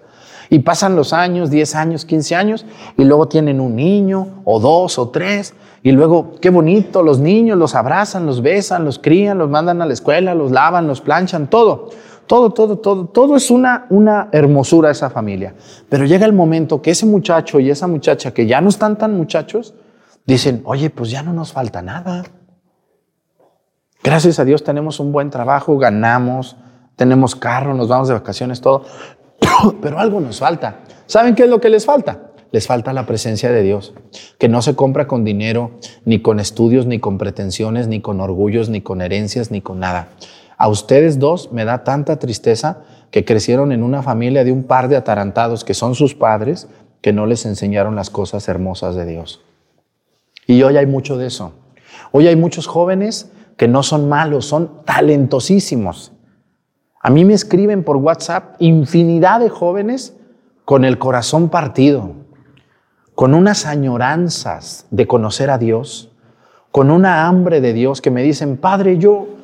[0.49, 2.65] Y pasan los años, 10 años, 15 años,
[2.97, 7.57] y luego tienen un niño, o dos, o tres, y luego, qué bonito, los niños
[7.57, 11.47] los abrazan, los besan, los crían, los mandan a la escuela, los lavan, los planchan,
[11.49, 11.89] todo.
[12.29, 15.55] Todo, todo, todo, todo es una, una hermosura esa familia.
[15.89, 19.17] Pero llega el momento que ese muchacho y esa muchacha, que ya no están tan
[19.17, 19.73] muchachos,
[20.27, 22.23] dicen, oye, pues ya no nos falta nada.
[24.03, 26.55] Gracias a Dios tenemos un buen trabajo, ganamos,
[26.95, 28.83] tenemos carro, nos vamos de vacaciones, todo.
[29.81, 30.81] Pero algo nos falta.
[31.07, 32.29] ¿Saben qué es lo que les falta?
[32.51, 33.95] Les falta la presencia de Dios,
[34.37, 35.71] que no se compra con dinero,
[36.05, 40.09] ni con estudios, ni con pretensiones, ni con orgullos, ni con herencias, ni con nada.
[40.59, 44.89] A ustedes dos me da tanta tristeza que crecieron en una familia de un par
[44.89, 46.67] de atarantados que son sus padres,
[47.01, 49.41] que no les enseñaron las cosas hermosas de Dios.
[50.45, 51.53] Y hoy hay mucho de eso.
[52.11, 56.11] Hoy hay muchos jóvenes que no son malos, son talentosísimos.
[57.01, 60.17] A mí me escriben por WhatsApp infinidad de jóvenes
[60.65, 62.15] con el corazón partido,
[63.15, 66.11] con unas añoranzas de conocer a Dios,
[66.71, 69.38] con una hambre de Dios que me dicen, Padre, yo,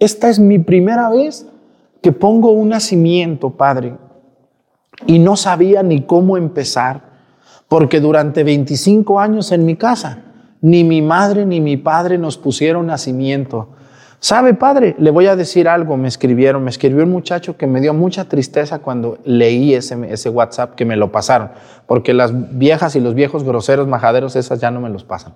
[0.00, 1.46] esta es mi primera vez
[2.02, 3.96] que pongo un nacimiento, Padre,
[5.06, 7.02] y no sabía ni cómo empezar,
[7.68, 10.22] porque durante 25 años en mi casa,
[10.60, 13.68] ni mi madre ni mi padre nos pusieron nacimiento.
[14.20, 14.96] ¿Sabe, padre?
[14.98, 18.24] Le voy a decir algo, me escribieron, me escribió un muchacho que me dio mucha
[18.24, 21.50] tristeza cuando leí ese, WhatsApp que me lo pasaron,
[21.86, 25.34] porque las viejas y los viejos groseros, majaderos, esas ya no me los pasan.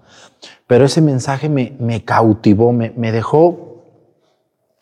[0.66, 3.71] Pero ese mensaje me, cautivó, me dejó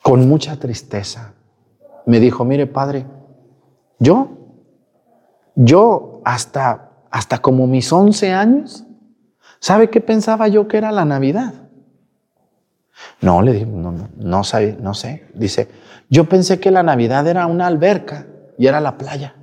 [0.03, 1.35] con mucha tristeza.
[2.07, 3.07] Me dijo, mire, padre,
[3.99, 4.31] yo,
[5.55, 8.85] yo hasta, hasta como mis 11 años,
[9.59, 11.55] ¿sabe qué pensaba yo que era la Navidad?
[13.21, 15.27] No, le digo, no, no, no, sabe, no sé.
[15.35, 15.69] Dice,
[16.09, 18.27] yo pensé que la Navidad era una alberca
[18.59, 19.37] y era la playa.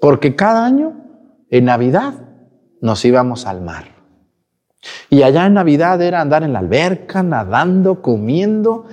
[0.00, 0.94] Porque cada año,
[1.50, 2.14] en Navidad,
[2.80, 3.94] nos íbamos al mar.
[5.08, 8.86] Y allá en Navidad era andar en la alberca, nadando, comiendo.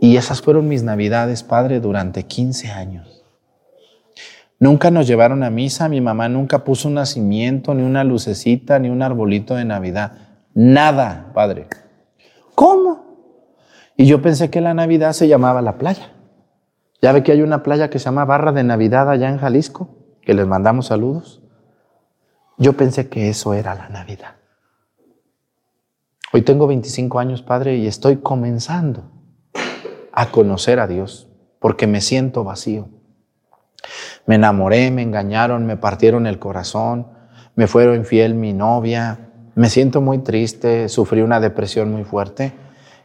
[0.00, 3.24] Y esas fueron mis Navidades, Padre, durante 15 años.
[4.58, 8.88] Nunca nos llevaron a misa, mi mamá nunca puso un nacimiento, ni una lucecita, ni
[8.88, 10.12] un arbolito de Navidad.
[10.54, 11.66] Nada, Padre.
[12.54, 13.04] ¿Cómo?
[13.96, 16.12] Y yo pensé que la Navidad se llamaba la playa.
[17.02, 19.98] Ya ve que hay una playa que se llama Barra de Navidad allá en Jalisco,
[20.22, 21.42] que les mandamos saludos.
[22.56, 24.36] Yo pensé que eso era la Navidad.
[26.32, 29.13] Hoy tengo 25 años, Padre, y estoy comenzando
[30.14, 32.88] a conocer a Dios, porque me siento vacío.
[34.26, 37.08] Me enamoré, me engañaron, me partieron el corazón,
[37.56, 42.52] me fueron infiel mi novia, me siento muy triste, sufrí una depresión muy fuerte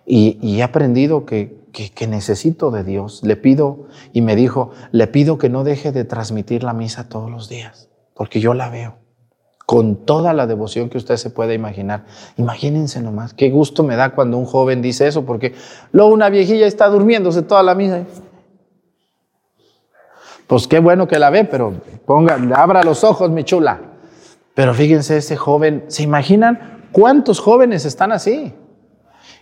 [0.05, 3.21] y, he aprendido que, que, necesito de Dios.
[3.23, 7.29] Le pido, y me dijo, le pido que no deje de transmitir la misa todos
[7.29, 8.97] los días, porque yo la veo.
[9.69, 12.05] Con toda la devoción que usted se pueda imaginar.
[12.37, 15.53] Imagínense nomás, qué gusto me da cuando un joven dice eso, porque
[15.91, 18.01] luego una viejilla está durmiéndose toda la misa.
[20.47, 21.71] Pues qué bueno que la ve, pero
[22.07, 23.79] ponga, abra los ojos, mi chula.
[24.55, 28.55] Pero fíjense, ese joven, ¿se imaginan cuántos jóvenes están así?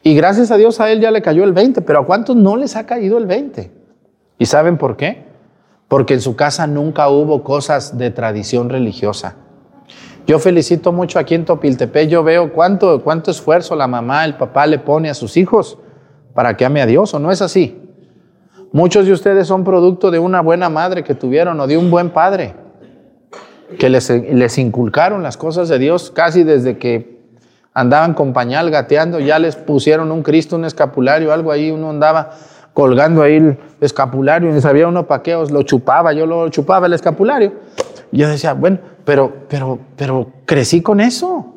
[0.03, 2.57] Y gracias a Dios a él ya le cayó el 20, pero ¿a cuántos no
[2.57, 3.71] les ha caído el 20?
[4.39, 5.23] ¿Y saben por qué?
[5.88, 9.47] Porque en su casa nunca hubo cosas de tradición religiosa.
[10.28, 14.67] Yo felicito mucho aquí en Topiltepec, yo veo cuánto, cuánto esfuerzo la mamá, el papá
[14.67, 15.78] le pone a sus hijos
[16.34, 17.82] para que ame a Dios, ¿o no es así?
[18.73, 22.09] Muchos de ustedes son producto de una buena madre que tuvieron o de un buen
[22.09, 22.55] padre,
[23.80, 27.21] que les, les inculcaron las cosas de Dios casi desde que
[27.73, 32.32] andaban con pañal gateando, ya les pusieron un Cristo, un escapulario, algo ahí, uno andaba
[32.73, 36.88] colgando ahí el escapulario y ni sabía uno para os lo chupaba, yo lo chupaba
[36.88, 37.53] el escapulario.
[38.12, 41.53] Yo decía, bueno, pero, pero, pero crecí con eso.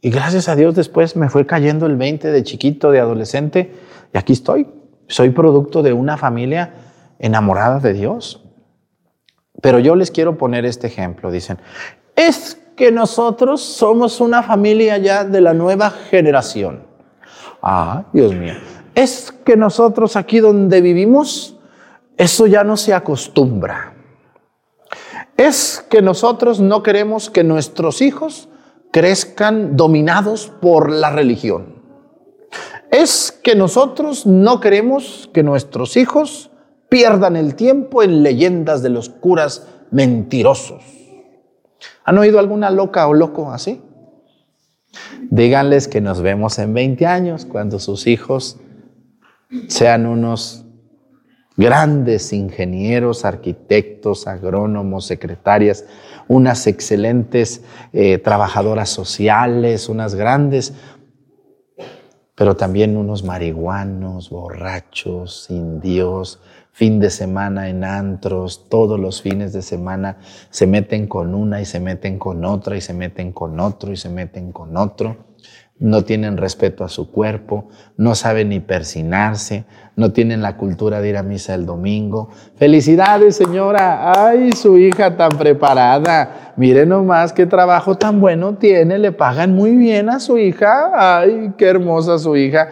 [0.00, 3.72] Y gracias a Dios después me fue cayendo el 20 de chiquito, de adolescente,
[4.14, 4.68] y aquí estoy.
[5.08, 6.74] Soy producto de una familia
[7.18, 8.44] enamorada de Dios.
[9.60, 11.30] Pero yo les quiero poner este ejemplo.
[11.30, 11.58] Dicen,
[12.14, 16.84] es que nosotros somos una familia ya de la nueva generación.
[17.60, 18.54] Ah, Dios mío.
[18.94, 21.56] Es que nosotros aquí donde vivimos,
[22.16, 23.94] eso ya no se acostumbra.
[25.38, 28.48] Es que nosotros no queremos que nuestros hijos
[28.90, 31.80] crezcan dominados por la religión.
[32.90, 36.50] Es que nosotros no queremos que nuestros hijos
[36.88, 40.82] pierdan el tiempo en leyendas de los curas mentirosos.
[42.04, 43.80] ¿Han oído alguna loca o loco así?
[45.30, 48.58] Díganles que nos vemos en 20 años cuando sus hijos
[49.68, 50.64] sean unos
[51.58, 55.84] grandes ingenieros, arquitectos, agrónomos, secretarias,
[56.28, 60.72] unas excelentes eh, trabajadoras sociales, unas grandes,
[62.36, 66.40] pero también unos marihuanos, borrachos, sin Dios,
[66.70, 70.18] fin de semana en antros, todos los fines de semana
[70.50, 73.96] se meten con una y se meten con otra y se meten con otro y
[73.96, 75.27] se meten con otro
[75.80, 79.64] no tienen respeto a su cuerpo, no saben ni persinarse,
[79.94, 82.30] no tienen la cultura de ir a misa el domingo.
[82.56, 84.12] Felicidades, señora.
[84.26, 86.52] Ay, su hija tan preparada.
[86.56, 88.98] Mire nomás qué trabajo tan bueno tiene.
[88.98, 90.90] Le pagan muy bien a su hija.
[90.94, 92.70] Ay, qué hermosa su hija.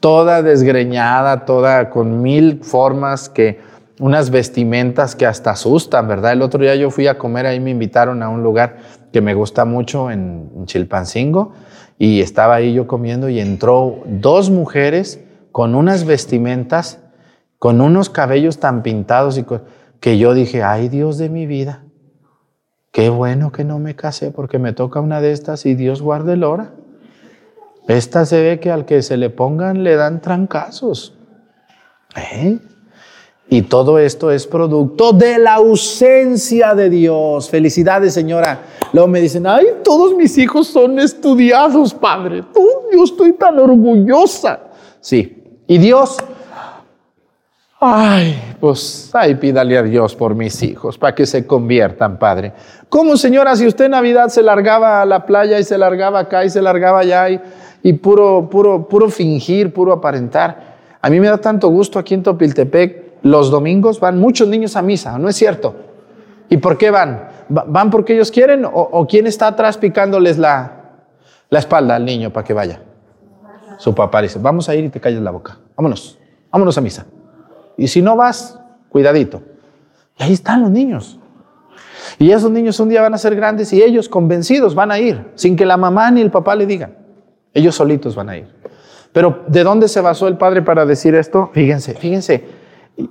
[0.00, 3.60] Toda desgreñada, toda con mil formas que
[4.00, 6.32] unas vestimentas que hasta asustan, ¿verdad?
[6.32, 8.76] El otro día yo fui a comer, ahí me invitaron a un lugar
[9.12, 11.52] que me gusta mucho en Chilpancingo
[11.98, 15.20] y estaba ahí yo comiendo y entró dos mujeres
[15.50, 17.00] con unas vestimentas,
[17.58, 19.44] con unos cabellos tan pintados y
[19.98, 21.84] que yo dije, ay Dios de mi vida,
[22.92, 26.34] qué bueno que no me casé porque me toca una de estas y Dios guarde
[26.34, 26.72] el hora.
[27.88, 31.14] Esta se ve que al que se le pongan le dan trancazos.
[32.16, 32.58] ¿Eh?
[33.50, 37.48] Y todo esto es producto de la ausencia de Dios.
[37.48, 38.60] Felicidades, señora.
[38.92, 42.44] Luego me dicen, ay, todos mis hijos son estudiados, padre.
[42.92, 44.60] yo estoy tan orgullosa.
[45.00, 45.62] Sí.
[45.66, 46.18] Y Dios,
[47.80, 52.52] ay, pues, ay, pídale a Dios por mis hijos, para que se conviertan, padre.
[52.90, 56.44] ¿Cómo, señora, si usted en Navidad se largaba a la playa y se largaba acá
[56.44, 57.40] y se largaba allá y,
[57.82, 60.76] y puro, puro, puro fingir, puro aparentar?
[61.00, 64.82] A mí me da tanto gusto aquí en Topiltepec los domingos van muchos niños a
[64.82, 65.74] misa, ¿no es cierto?
[66.48, 67.28] ¿Y por qué van?
[67.48, 71.00] ¿Van porque ellos quieren o, quién está atrás picándoles la,
[71.50, 72.82] la espalda al niño para que vaya?
[73.78, 75.58] Su papá dice, vamos a ir y te calles la boca.
[75.76, 76.18] Vámonos,
[76.50, 77.06] vámonos a misa.
[77.76, 78.58] Y si no vas,
[78.88, 79.42] cuidadito.
[80.18, 81.18] Y ahí están los niños.
[82.18, 85.30] Y esos niños un día van a ser grandes y ellos convencidos van a ir,
[85.34, 86.96] sin que la mamá ni el papá le digan.
[87.54, 88.48] Ellos solitos van a ir.
[89.12, 91.50] Pero ¿de dónde se basó el padre para decir esto?
[91.52, 92.44] Fíjense, fíjense,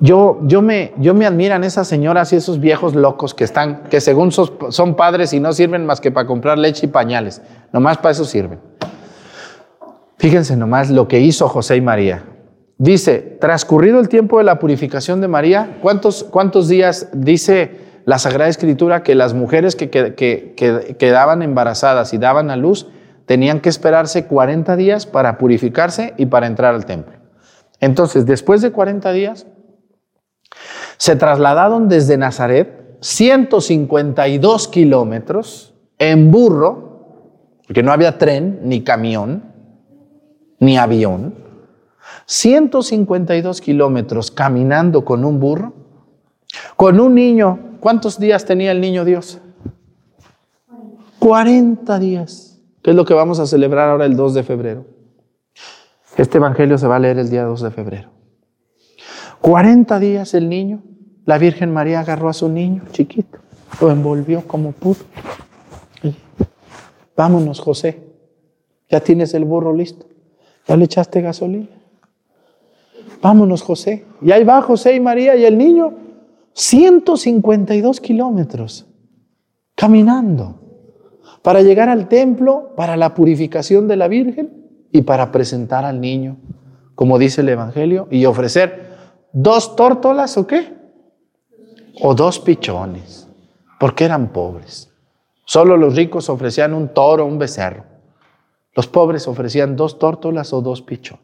[0.01, 4.01] yo, yo, me, yo me admiran esas señoras y esos viejos locos que están, que
[4.01, 7.41] según son, padres y no sirven más que para comprar leche y pañales.
[7.71, 8.59] Nomás para eso sirven.
[10.17, 12.25] Fíjense nomás lo que hizo José y María.
[12.77, 18.49] Dice, transcurrido el tiempo de la purificación de María, ¿cuántos, cuántos días dice la Sagrada
[18.49, 22.87] Escritura que las mujeres que, que, quedaban embarazadas y daban a luz
[23.25, 27.13] tenían que esperarse 40 días para purificarse y para entrar al templo?
[27.79, 29.47] Entonces, después de 40 días,
[30.97, 39.43] se trasladaron desde Nazaret 152 kilómetros en burro, porque no había tren, ni camión,
[40.59, 41.35] ni avión.
[42.25, 45.73] 152 kilómetros caminando con un burro,
[46.75, 47.59] con un niño.
[47.79, 49.39] ¿Cuántos días tenía el niño Dios?
[51.19, 54.85] 40 días, que es lo que vamos a celebrar ahora el 2 de febrero.
[56.15, 58.16] Este evangelio se va a leer el día 2 de febrero.
[59.41, 60.81] 40 días el niño,
[61.25, 63.39] la Virgen María agarró a su niño chiquito,
[63.81, 65.03] lo envolvió como pudo.
[66.03, 66.15] Y,
[67.15, 68.03] Vámonos, José.
[68.89, 70.05] Ya tienes el burro listo.
[70.67, 71.67] Ya le echaste gasolina.
[73.21, 74.05] Vámonos, José.
[74.21, 75.93] Y ahí va José y María y el niño.
[76.53, 78.85] 152 kilómetros
[79.75, 80.59] caminando
[81.43, 86.37] para llegar al templo, para la purificación de la Virgen y para presentar al niño,
[86.95, 88.86] como dice el Evangelio, y ofrecer
[89.39, 90.73] dos tórtolas o qué?
[92.01, 93.27] O dos pichones,
[93.79, 94.91] porque eran pobres.
[95.45, 97.83] Solo los ricos ofrecían un toro, un becerro.
[98.73, 101.21] Los pobres ofrecían dos tórtolas o dos pichones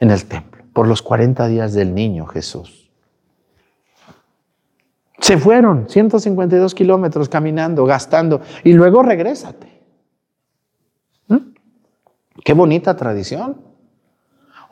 [0.00, 2.90] en el templo, por los 40 días del niño Jesús.
[5.20, 9.68] Se fueron 152 kilómetros caminando, gastando, y luego regrésate.
[11.28, 11.54] ¿Mm?
[12.44, 13.71] Qué bonita tradición.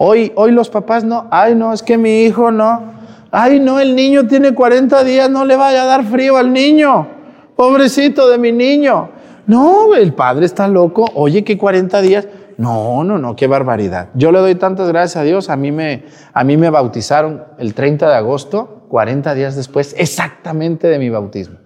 [0.03, 2.95] Hoy, hoy los papás no, ay no, es que mi hijo no,
[3.31, 7.07] ay no, el niño tiene 40 días, no le vaya a dar frío al niño,
[7.55, 9.11] pobrecito de mi niño.
[9.47, 12.27] No, el padre está loco, oye que 40 días,
[12.57, 14.09] no, no, no, qué barbaridad.
[14.15, 17.75] Yo le doy tantas gracias a Dios, a mí me, a mí me bautizaron el
[17.75, 21.59] 30 de agosto, 40 días después, exactamente de mi bautismo,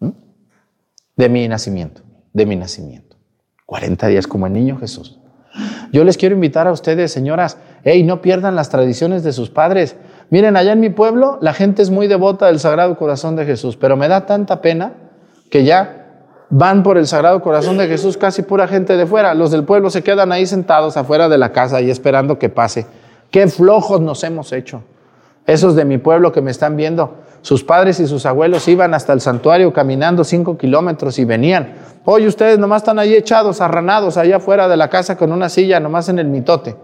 [0.00, 0.12] ¿Mm?
[1.18, 2.00] de mi nacimiento,
[2.32, 3.18] de mi nacimiento.
[3.66, 5.20] 40 días como el niño Jesús.
[5.92, 9.96] Yo les quiero invitar a ustedes, señoras, hey, no pierdan las tradiciones de sus padres.
[10.30, 13.76] Miren, allá en mi pueblo la gente es muy devota del Sagrado Corazón de Jesús,
[13.76, 14.92] pero me da tanta pena
[15.50, 15.98] que ya
[16.50, 19.34] van por el Sagrado Corazón de Jesús casi pura gente de fuera.
[19.34, 22.86] Los del pueblo se quedan ahí sentados afuera de la casa y esperando que pase.
[23.30, 24.82] Qué flojos nos hemos hecho.
[25.46, 29.12] Esos de mi pueblo que me están viendo, sus padres y sus abuelos iban hasta
[29.12, 31.74] el santuario caminando cinco kilómetros y venían.
[32.04, 35.80] Hoy ustedes nomás están ahí echados, arranados, allá afuera de la casa con una silla,
[35.80, 36.76] nomás en el mitote,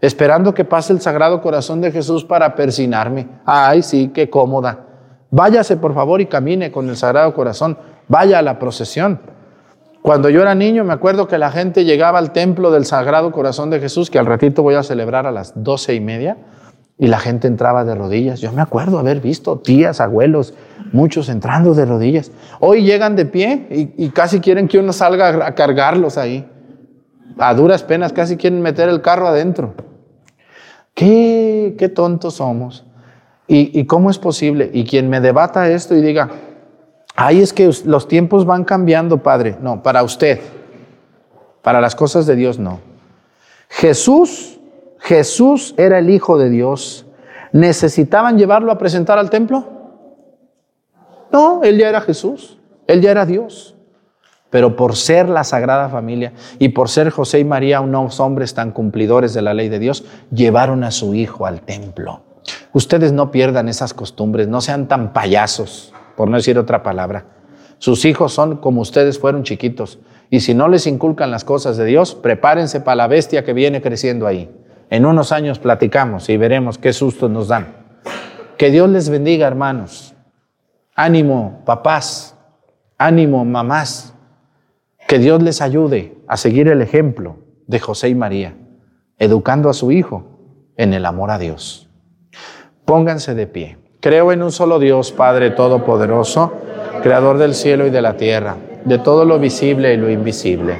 [0.00, 3.28] esperando que pase el Sagrado Corazón de Jesús para persinarme.
[3.44, 4.86] Ay, sí, qué cómoda.
[5.30, 7.78] Váyase por favor y camine con el Sagrado Corazón.
[8.08, 9.20] Vaya a la procesión.
[10.02, 13.68] Cuando yo era niño me acuerdo que la gente llegaba al templo del Sagrado Corazón
[13.70, 16.38] de Jesús, que al ratito voy a celebrar a las doce y media,
[17.00, 18.40] y la gente entraba de rodillas.
[18.40, 20.52] Yo me acuerdo haber visto tías, abuelos,
[20.92, 22.30] muchos entrando de rodillas.
[22.60, 26.46] Hoy llegan de pie y, casi quieren que uno salga a cargarlos ahí.
[27.38, 29.72] A duras penas casi quieren meter el carro adentro.
[30.92, 32.84] Qué, qué tontos somos.
[33.48, 34.70] ¿Y, ¿Y cómo es posible?
[34.70, 36.28] Y quien me debata esto y diga,
[37.16, 39.56] ay, es que los tiempos van cambiando, Padre.
[39.62, 40.38] No, para usted.
[41.62, 42.80] Para las cosas de Dios, no.
[43.70, 44.59] Jesús,
[45.00, 47.06] Jesús era el Hijo de Dios.
[47.52, 49.66] ¿Necesitaban llevarlo a presentar al templo?
[51.32, 52.58] No, él ya era Jesús.
[52.86, 53.76] Él ya era Dios.
[54.50, 58.72] Pero por ser la Sagrada Familia y por ser José y María unos hombres tan
[58.72, 62.22] cumplidores de la ley de Dios, llevaron a su hijo al templo.
[62.72, 67.26] Ustedes no pierdan esas costumbres, no sean tan payasos, por no decir otra palabra.
[67.78, 70.00] Sus hijos son como ustedes fueron chiquitos.
[70.30, 73.80] Y si no les inculcan las cosas de Dios, prepárense para la bestia que viene
[73.80, 74.50] creciendo ahí.
[74.90, 77.76] En unos años platicamos y veremos qué sustos nos dan.
[78.58, 80.14] Que Dios les bendiga, hermanos.
[80.96, 82.36] Ánimo, papás.
[82.98, 84.14] Ánimo, mamás.
[85.06, 87.36] Que Dios les ayude a seguir el ejemplo
[87.68, 88.56] de José y María,
[89.16, 90.24] educando a su hijo
[90.76, 91.88] en el amor a Dios.
[92.84, 93.78] Pónganse de pie.
[94.00, 96.52] Creo en un solo Dios, Padre Todopoderoso,
[97.02, 100.78] Creador del cielo y de la tierra, de todo lo visible y lo invisible.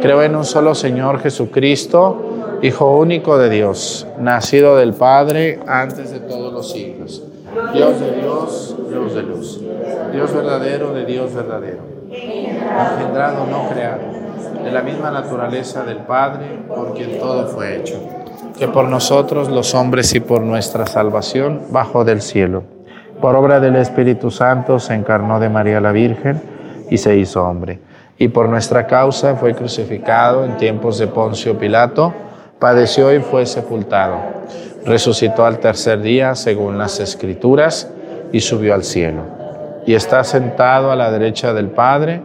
[0.00, 6.20] Creo en un solo Señor Jesucristo, Hijo único de Dios, nacido del Padre antes de
[6.20, 7.22] todos los siglos.
[7.72, 9.60] Dios de Dios, Dios de luz.
[10.12, 11.80] Dios verdadero de Dios verdadero.
[12.10, 14.02] Engendrado, no creado,
[14.64, 17.98] de la misma naturaleza del Padre, por quien todo fue hecho
[18.58, 22.64] que por nosotros los hombres y por nuestra salvación bajó del cielo.
[23.20, 26.40] Por obra del Espíritu Santo se encarnó de María la Virgen
[26.90, 27.78] y se hizo hombre.
[28.18, 32.12] Y por nuestra causa fue crucificado en tiempos de Poncio Pilato,
[32.58, 34.16] padeció y fue sepultado.
[34.84, 37.90] Resucitó al tercer día según las Escrituras
[38.32, 39.22] y subió al cielo.
[39.86, 42.20] Y está sentado a la derecha del Padre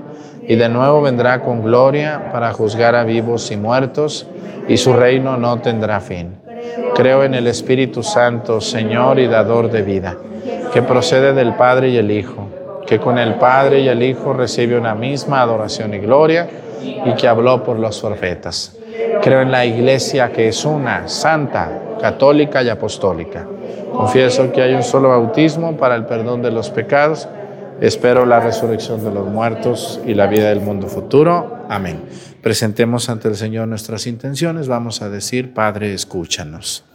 [0.48, 4.28] y de nuevo vendrá con gloria para juzgar a vivos y muertos
[4.68, 6.36] y su reino no tendrá fin.
[6.96, 10.16] Creo en el Espíritu Santo, Señor y dador de vida,
[10.74, 12.48] que procede del Padre y el Hijo,
[12.86, 16.48] que con el Padre y el Hijo recibe una misma adoración y gloria
[16.82, 18.78] y que habló por los profetas.
[19.22, 23.48] Creo en la Iglesia que es una, santa, católica y apostólica.
[23.92, 27.28] Confieso que hay un solo bautismo para el perdón de los pecados
[27.82, 31.66] Espero la resurrección de los muertos y la vida del mundo futuro.
[31.68, 32.02] Amén.
[32.42, 34.68] Presentemos ante el Señor nuestras intenciones.
[34.68, 36.86] Vamos a decir, Padre, escúchanos.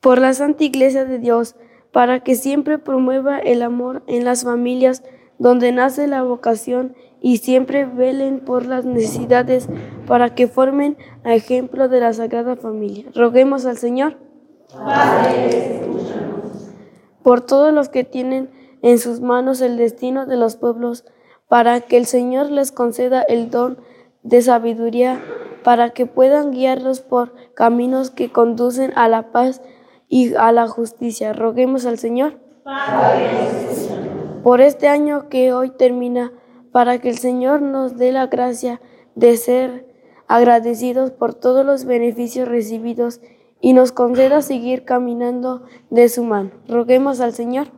[0.00, 1.54] por la Santa Iglesia de Dios,
[1.92, 5.04] para que siempre promueva el amor en las familias
[5.40, 9.68] donde nace la vocación y siempre velen por las necesidades
[10.06, 13.06] para que formen a ejemplo de la Sagrada Familia.
[13.14, 14.18] Roguemos al Señor.
[17.22, 18.50] por todos los que tienen
[18.82, 21.04] en sus manos el destino de los pueblos,
[21.48, 23.78] para que el Señor les conceda el don
[24.22, 25.20] de sabiduría,
[25.64, 29.60] para que puedan guiarlos por caminos que conducen a la paz
[30.08, 31.32] y a la justicia.
[31.32, 32.38] Roguemos al Señor.
[34.42, 36.32] Por este año que hoy termina,
[36.72, 38.80] para que el Señor nos dé la gracia
[39.14, 39.86] de ser
[40.28, 43.20] agradecidos por todos los beneficios recibidos
[43.60, 46.52] y nos conceda seguir caminando de su mano.
[46.68, 47.68] Roguemos al Señor.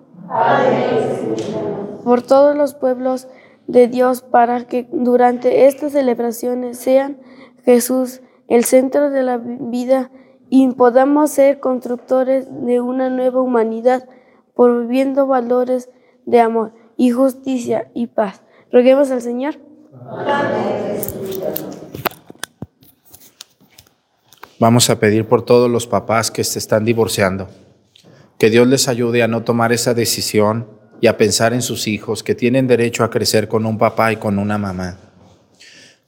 [2.05, 3.27] Por todos los pueblos
[3.67, 7.19] de Dios, para que durante estas celebraciones sean
[7.65, 10.11] Jesús el centro de la vida
[10.49, 14.09] y podamos ser constructores de una nueva humanidad,
[14.55, 15.89] promoviendo valores
[16.27, 18.43] de amor y justicia y paz.
[18.71, 19.57] Roguemos al Señor.
[24.59, 27.49] Vamos a pedir por todos los papás que se están divorciando,
[28.39, 30.69] que Dios les ayude a no tomar esa decisión
[31.01, 34.17] y a pensar en sus hijos que tienen derecho a crecer con un papá y
[34.17, 34.99] con una mamá.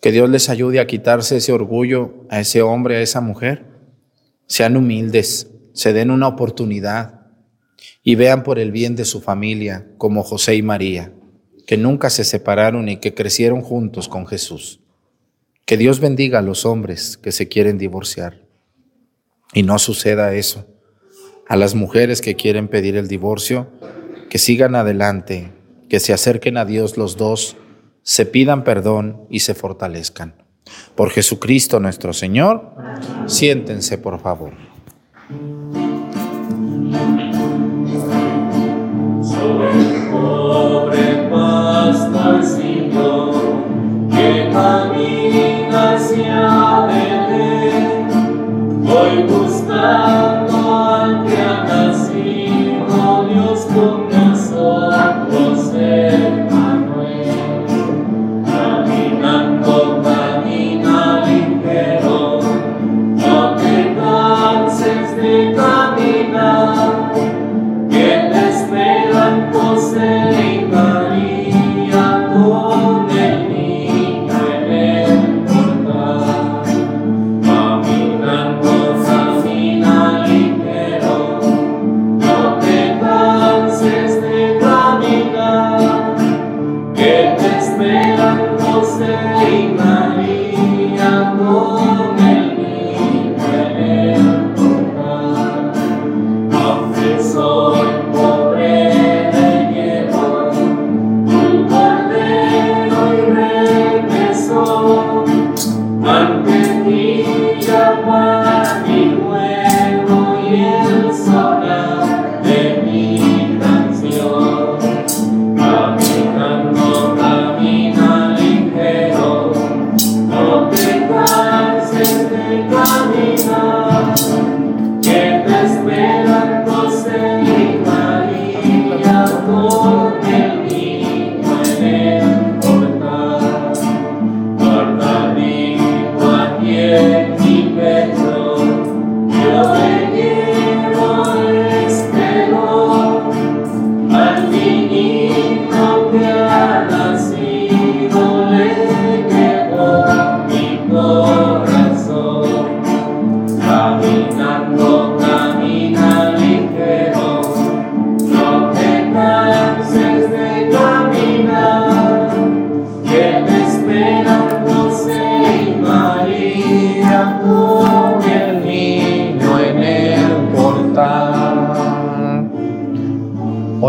[0.01, 3.75] Que Dios les ayude a quitarse ese orgullo a ese hombre, a esa mujer
[4.47, 7.24] sean humildes, se den una oportunidad
[8.03, 11.12] y vean por el bien de su familia como José y María,
[11.66, 14.80] que nunca se separaron y que crecieron juntos con Jesús.
[15.64, 18.43] Que Dios bendiga a los hombres que se quieren divorciar
[19.55, 20.66] y no suceda eso.
[21.49, 23.68] A las mujeres que quieren pedir el divorcio,
[24.28, 25.53] que sigan adelante,
[25.89, 27.57] que se acerquen a Dios los dos,
[28.03, 30.35] se pidan perdón y se fortalezcan.
[30.95, 32.74] Por Jesucristo nuestro Señor,
[33.26, 34.53] siéntense por favor.
[42.25, 43.33] Pastorcito
[44.11, 46.87] que camina hacia
[48.83, 50.44] voy buscando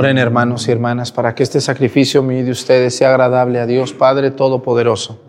[0.05, 4.29] Hermanos y hermanas para que este sacrificio mío de ustedes sea agradable a Dios Padre
[4.29, 5.19] Todopoderoso.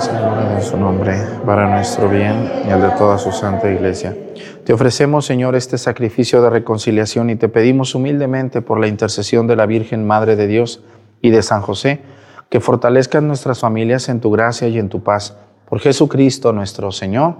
[0.00, 4.16] Señor, en su nombre, para nuestro bien y el de toda su santa iglesia.
[4.64, 9.56] Te ofrecemos, Señor, este sacrificio de reconciliación y te pedimos humildemente por la intercesión de
[9.56, 10.82] la Virgen Madre de Dios
[11.20, 12.00] y de San José,
[12.48, 15.36] que fortalezcan nuestras familias en tu gracia y en tu paz.
[15.68, 17.34] Por Jesucristo nuestro Señor.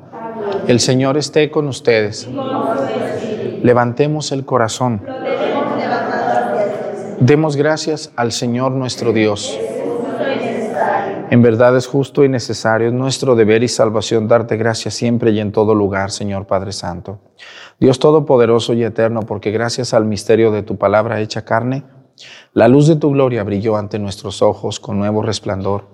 [0.68, 2.28] El Señor esté con ustedes.
[3.62, 5.02] Levantemos el corazón.
[7.20, 9.58] Demos gracias al Señor nuestro Dios.
[11.30, 15.38] En verdad es justo y necesario, es nuestro deber y salvación darte gracias siempre y
[15.38, 17.20] en todo lugar, Señor Padre Santo.
[17.78, 21.84] Dios Todopoderoso y Eterno, porque gracias al misterio de tu palabra hecha carne,
[22.52, 25.84] la luz de tu gloria brilló ante nuestros ojos con nuevo resplandor,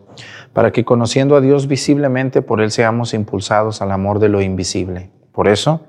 [0.52, 5.10] para que conociendo a Dios visiblemente por Él seamos impulsados al amor de lo invisible.
[5.32, 5.82] Por eso,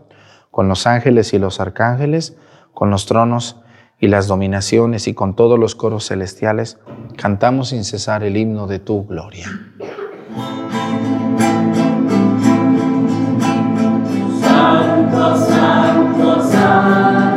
[0.58, 2.36] con los ángeles y los arcángeles,
[2.74, 3.58] con los tronos
[4.00, 6.80] y las dominaciones y con todos los coros celestiales,
[7.16, 9.46] cantamos sin cesar el himno de tu gloria.
[14.42, 17.37] Santo, santo, santo,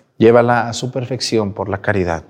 [0.21, 2.25] llévala a su perfección por la caridad.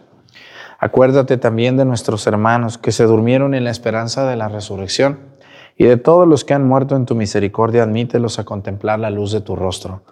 [0.80, 5.20] Acuérdate también de nuestros hermanos que se durmieron en la esperanza de la resurrección
[5.78, 9.34] y de todos los que han muerto en tu misericordia, admítelos a contemplar la luz
[9.34, 10.04] de tu rostro.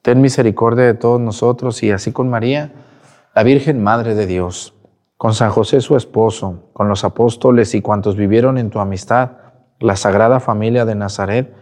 [0.00, 2.72] Ten misericordia de todos nosotros y así con María,
[3.34, 4.72] la Virgen Madre de Dios,
[5.18, 9.32] con San José su esposo, con los apóstoles y cuantos vivieron en tu amistad,
[9.78, 11.54] la Sagrada Familia de Nazaret,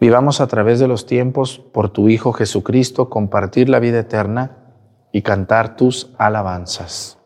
[0.00, 4.56] vivamos a través de los tiempos por tu Hijo Jesucristo, compartir la vida eterna
[5.12, 7.18] y cantar tus alabanzas.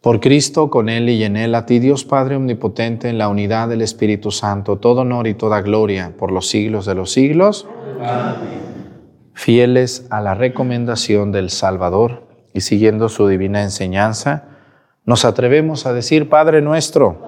[0.00, 3.68] Por Cristo, con Él y en Él, a ti Dios Padre Omnipotente, en la unidad
[3.68, 7.66] del Espíritu Santo, todo honor y toda gloria por los siglos de los siglos.
[9.34, 14.44] Fieles a la recomendación del Salvador y siguiendo su divina enseñanza,
[15.04, 17.27] nos atrevemos a decir, Padre nuestro,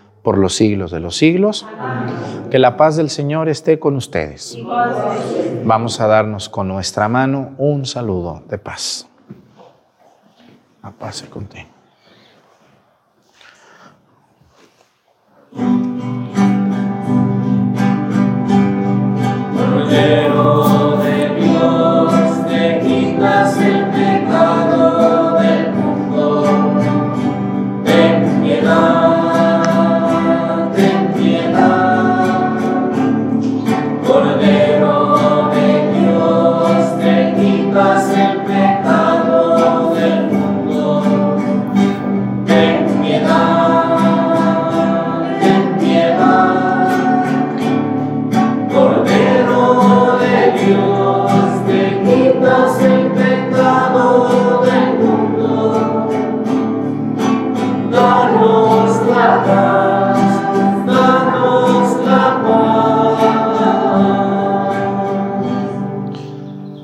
[0.23, 1.65] por los siglos de los siglos.
[2.49, 4.57] Que la paz del Señor esté con ustedes.
[5.63, 9.07] Vamos a darnos con nuestra mano un saludo de paz.
[10.83, 11.67] La paz sea contigo.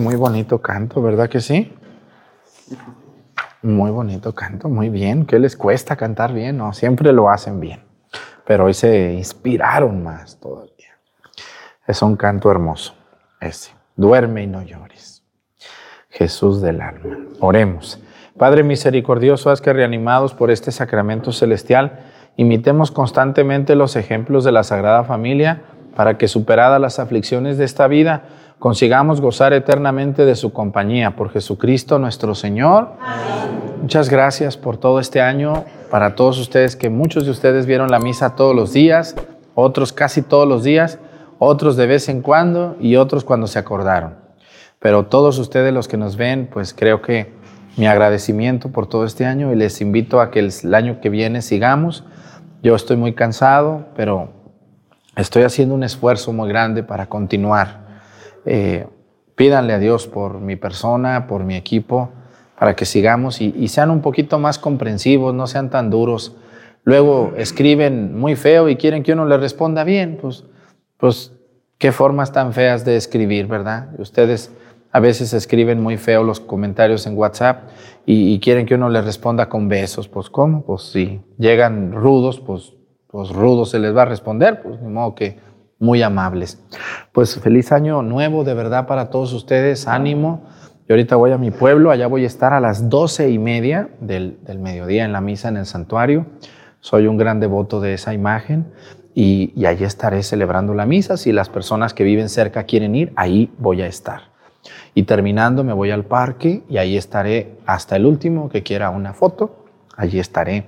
[0.00, 1.72] Muy bonito canto, ¿verdad que sí?
[3.62, 5.24] Muy bonito canto, muy bien.
[5.24, 6.56] ¿Qué les cuesta cantar bien?
[6.56, 7.80] No, siempre lo hacen bien.
[8.44, 10.72] Pero hoy se inspiraron más todavía.
[11.86, 12.94] Es un canto hermoso,
[13.40, 13.72] ese.
[13.96, 15.22] Duerme y no llores.
[16.08, 17.18] Jesús del alma.
[17.40, 18.00] Oremos.
[18.36, 22.00] Padre misericordioso, haz que reanimados por este sacramento celestial,
[22.36, 25.62] imitemos constantemente los ejemplos de la Sagrada Familia
[25.94, 28.24] para que superadas las aflicciones de esta vida,
[28.62, 31.16] consigamos gozar eternamente de su compañía.
[31.16, 32.90] Por Jesucristo nuestro Señor.
[33.80, 37.98] Muchas gracias por todo este año, para todos ustedes, que muchos de ustedes vieron la
[37.98, 39.16] misa todos los días,
[39.56, 41.00] otros casi todos los días,
[41.40, 44.14] otros de vez en cuando y otros cuando se acordaron.
[44.78, 47.32] Pero todos ustedes los que nos ven, pues creo que
[47.76, 51.08] mi agradecimiento por todo este año y les invito a que el, el año que
[51.08, 52.04] viene sigamos.
[52.62, 54.28] Yo estoy muy cansado, pero
[55.16, 57.81] estoy haciendo un esfuerzo muy grande para continuar.
[58.44, 58.86] Eh,
[59.34, 62.10] pídanle a Dios por mi persona, por mi equipo,
[62.58, 66.36] para que sigamos y, sean un poquito más comprensivos, no sean tan duros.
[66.84, 70.44] Luego escriben muy feo y quieren que uno le responda bien, pues,
[70.96, 71.32] pues
[71.78, 73.88] qué formas tan feas de escribir, ¿verdad?
[73.98, 74.52] Ustedes
[74.92, 77.70] a veces escriben muy feo los comentarios en WhatsApp
[78.06, 80.62] y, quieren que uno les responda con besos, pues ¿cómo?
[80.64, 82.74] Pues si llegan rudos, pues,
[83.08, 85.38] pues rudos se les va a responder, pues de modo que
[85.82, 86.62] muy amables.
[87.10, 90.44] Pues feliz año nuevo de verdad para todos ustedes, ánimo.
[90.88, 93.90] Yo ahorita voy a mi pueblo, allá voy a estar a las doce y media
[94.00, 96.26] del, del mediodía en la misa en el santuario.
[96.80, 98.72] Soy un gran devoto de esa imagen
[99.12, 101.16] y, y allí estaré celebrando la misa.
[101.16, 104.30] Si las personas que viven cerca quieren ir, ahí voy a estar.
[104.94, 109.14] Y terminando me voy al parque y ahí estaré hasta el último que quiera una
[109.14, 109.66] foto.
[109.96, 110.66] Allí estaré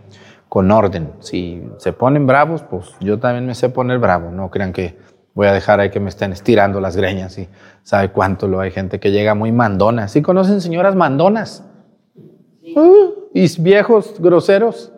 [0.54, 1.10] con orden.
[1.18, 4.30] Si se ponen bravos, pues yo también me sé poner bravo.
[4.30, 4.96] No crean que
[5.34, 7.48] voy a dejar ahí que me estén estirando las greñas y
[7.82, 10.08] sabe cuánto lo hay gente que llega muy mandona.
[10.08, 11.64] ¿Sí conocen señoras mandonas?
[12.76, 14.92] Uh, y viejos groseros.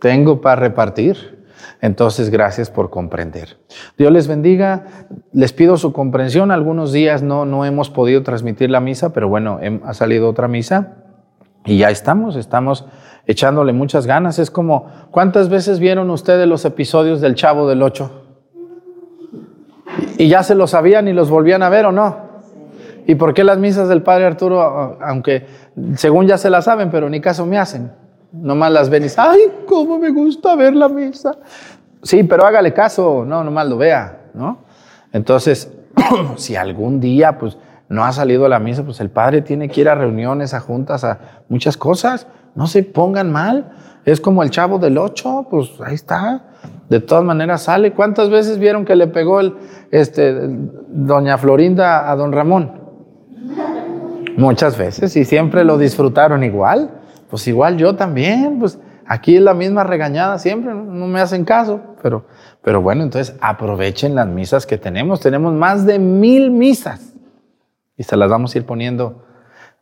[0.00, 1.42] Tengo para repartir.
[1.80, 3.58] Entonces, gracias por comprender.
[3.96, 4.84] Dios les bendiga.
[5.32, 6.50] Les pido su comprensión.
[6.50, 10.96] Algunos días no, no hemos podido transmitir la misa, pero bueno, ha salido otra misa
[11.64, 12.84] y ya estamos, estamos
[13.26, 14.38] echándole muchas ganas.
[14.38, 18.21] Es como, ¿cuántas veces vieron ustedes los episodios del Chavo del Ocho?
[20.18, 22.32] Y ya se los sabían y los volvían a ver o no.
[23.06, 25.46] ¿Y por qué las misas del Padre Arturo, aunque
[25.96, 27.90] según ya se las saben, pero ni caso me hacen?
[28.32, 31.32] Nomás las ven y dicen, ay, cómo me gusta ver la misa.
[32.02, 34.58] Sí, pero hágale caso, no, nomás lo vea, ¿no?
[35.12, 35.70] Entonces,
[36.36, 39.82] si algún día, pues, no ha salido a la misa, pues el Padre tiene que
[39.82, 41.18] ir a reuniones, a juntas, a
[41.50, 42.26] muchas cosas.
[42.54, 43.72] No se pongan mal.
[44.06, 46.42] Es como el chavo del 8, pues ahí está.
[46.92, 47.94] De todas maneras sale.
[47.94, 49.56] ¿Cuántas veces vieron que le pegó el,
[49.90, 50.36] este,
[50.88, 52.70] doña Florinda a don Ramón?
[54.36, 56.90] Muchas veces y siempre lo disfrutaron igual.
[57.30, 61.80] Pues igual yo también, pues aquí es la misma regañada siempre, no, me hacen caso,
[62.02, 62.26] pero,
[62.60, 65.20] pero bueno, entonces aprovechen las misas que tenemos.
[65.20, 67.14] Tenemos más de mil misas
[67.96, 69.24] y se las vamos a ir poniendo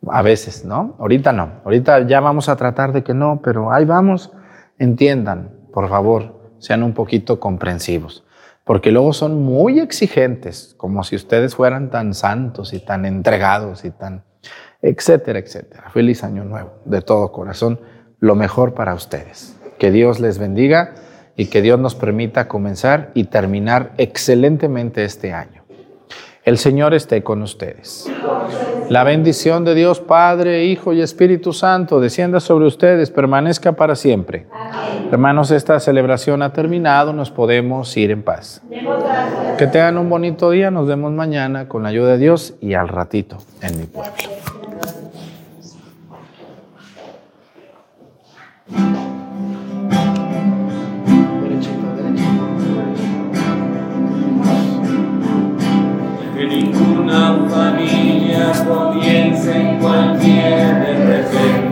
[0.06, 0.94] a veces, ¿no?
[1.00, 4.30] Ahorita no, ahorita ya vamos a tratar de que no, pero ahí vamos,
[4.78, 8.24] entiendan, por favor, sean un poquito comprensivos,
[8.64, 13.90] porque luego son muy exigentes, como si ustedes fueran tan santos y tan entregados y
[13.90, 14.22] tan,
[14.80, 15.90] etcétera, etcétera.
[15.90, 17.80] Feliz año nuevo, de todo corazón,
[18.20, 19.56] lo mejor para ustedes.
[19.78, 20.94] Que Dios les bendiga
[21.36, 25.59] y que Dios nos permita comenzar y terminar excelentemente este año.
[26.44, 28.10] El Señor esté con ustedes.
[28.88, 34.46] La bendición de Dios Padre, Hijo y Espíritu Santo descienda sobre ustedes, permanezca para siempre.
[35.12, 38.62] Hermanos, esta celebración ha terminado, nos podemos ir en paz.
[39.58, 42.88] Que tengan un bonito día, nos vemos mañana con la ayuda de Dios y al
[42.88, 44.12] ratito en mi pueblo.
[57.10, 61.69] Ninguna familia comience en cualquier de.